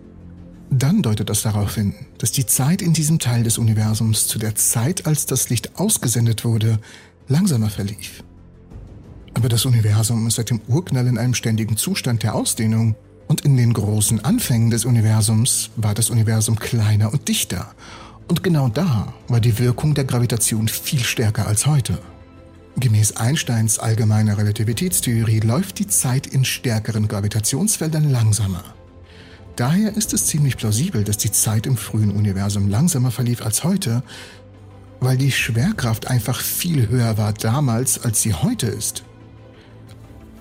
[0.72, 4.56] dann deutet das darauf hin, dass die Zeit in diesem Teil des Universums zu der
[4.56, 6.80] Zeit, als das Licht ausgesendet wurde,
[7.28, 8.24] langsamer verlief.
[9.34, 12.96] Aber das Universum ist seit dem Urknall in einem ständigen Zustand der Ausdehnung.
[13.28, 17.74] Und in den großen Anfängen des Universums war das Universum kleiner und dichter.
[18.28, 22.00] Und genau da war die Wirkung der Gravitation viel stärker als heute.
[22.80, 28.64] Gemäß Einsteins allgemeiner Relativitätstheorie läuft die Zeit in stärkeren Gravitationsfeldern langsamer.
[29.58, 34.02] Daher ist es ziemlich plausibel, dass die Zeit im frühen Universum langsamer verlief als heute,
[35.02, 39.04] weil die Schwerkraft einfach viel höher war damals, als sie heute ist.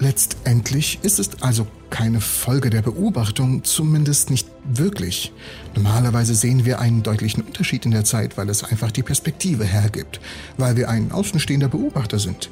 [0.01, 5.33] Letztendlich ist es also keine Folge der Beobachtung, zumindest nicht wirklich.
[5.75, 10.21] Normalerweise sehen wir einen deutlichen Unterschied in der Zeit, weil es einfach die Perspektive hergibt,
[10.57, 12.51] weil wir ein außenstehender Beobachter sind.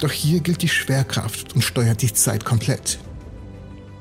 [0.00, 2.98] Doch hier gilt die Schwerkraft und steuert die Zeit komplett.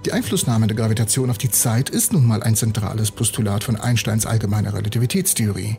[0.06, 4.26] Die Einflussnahme der Gravitation auf die Zeit ist nun mal ein zentrales Postulat von Einsteins
[4.26, 5.78] allgemeiner Relativitätstheorie.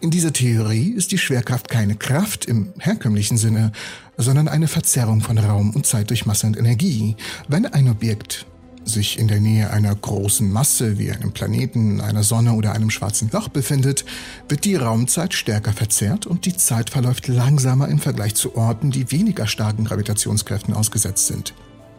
[0.00, 3.72] In dieser Theorie ist die Schwerkraft keine Kraft im herkömmlichen Sinne,
[4.16, 7.16] sondern eine Verzerrung von Raum und Zeit durch Masse und Energie.
[7.48, 8.46] Wenn ein Objekt
[8.84, 13.30] sich in der Nähe einer großen Masse wie einem Planeten, einer Sonne oder einem schwarzen
[13.32, 14.04] Loch befindet,
[14.48, 19.10] wird die Raumzeit stärker verzerrt und die Zeit verläuft langsamer im Vergleich zu Orten, die
[19.10, 21.54] weniger starken Gravitationskräften ausgesetzt sind.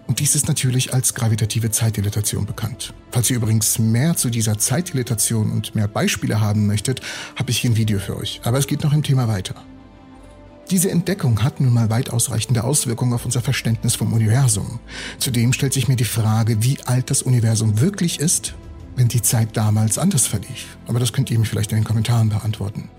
[0.08, 2.94] Und dies ist natürlich als gravitative Zeitdilatation bekannt.
[3.10, 7.02] Falls ihr übrigens mehr zu dieser Zeitdilatation und mehr Beispiele haben möchtet,
[7.36, 8.40] habe ich hier ein Video für euch.
[8.44, 9.56] Aber es geht noch im Thema weiter.
[10.72, 14.80] Diese Entdeckung hat nun mal weit ausreichende Auswirkungen auf unser Verständnis vom Universum.
[15.20, 18.56] Zudem stellt sich mir die Frage, wie alt das Universum wirklich ist,
[18.96, 20.78] wenn die Zeit damals anders verlief.
[20.88, 22.90] Aber das könnt ihr mir vielleicht in den Kommentaren beantworten.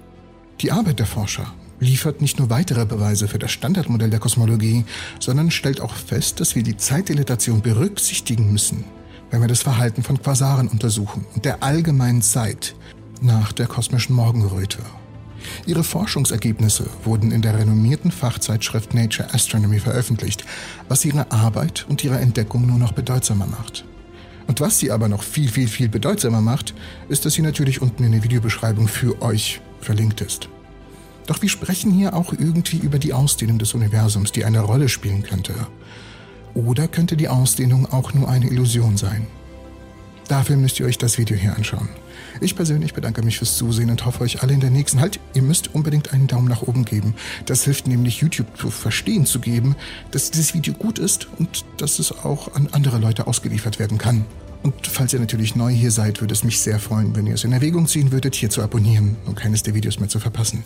[0.60, 4.84] Die Arbeit der Forscher liefert nicht nur weitere Beweise für das Standardmodell der Kosmologie,
[5.18, 8.84] sondern stellt auch fest, dass wir die Zeitdilatation berücksichtigen müssen,
[9.30, 12.76] wenn wir das Verhalten von Quasaren untersuchen und der allgemeinen Zeit
[13.20, 14.78] nach der kosmischen Morgenröte.
[15.66, 20.44] Ihre Forschungsergebnisse wurden in der renommierten Fachzeitschrift Nature Astronomy veröffentlicht,
[20.88, 23.84] was ihre Arbeit und ihre Entdeckung nur noch bedeutsamer macht.
[24.46, 26.74] Und was sie aber noch viel, viel, viel bedeutsamer macht,
[27.08, 30.48] ist, dass sie natürlich unten in der Videobeschreibung für euch verlinkt ist.
[31.26, 35.22] Doch wir sprechen hier auch irgendwie über die Ausdehnung des Universums, die eine Rolle spielen
[35.24, 35.54] könnte.
[36.54, 39.26] Oder könnte die Ausdehnung auch nur eine Illusion sein?
[40.28, 41.88] Dafür müsst ihr euch das Video hier anschauen.
[42.40, 45.00] Ich persönlich bedanke mich fürs Zusehen und hoffe euch alle in der nächsten.
[45.00, 47.14] Halt, ihr müsst unbedingt einen Daumen nach oben geben.
[47.46, 49.76] Das hilft nämlich YouTube zu verstehen zu geben,
[50.10, 54.24] dass dieses Video gut ist und dass es auch an andere Leute ausgeliefert werden kann.
[54.62, 57.44] Und falls ihr natürlich neu hier seid, würde es mich sehr freuen, wenn ihr es
[57.44, 60.64] in Erwägung ziehen würdet, hier zu abonnieren und keines der Videos mehr zu verpassen.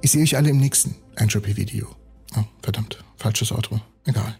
[0.00, 1.88] Ich sehe euch alle im nächsten Entropy-Video.
[2.36, 3.80] Oh, verdammt, falsches Outro.
[4.06, 4.34] Egal.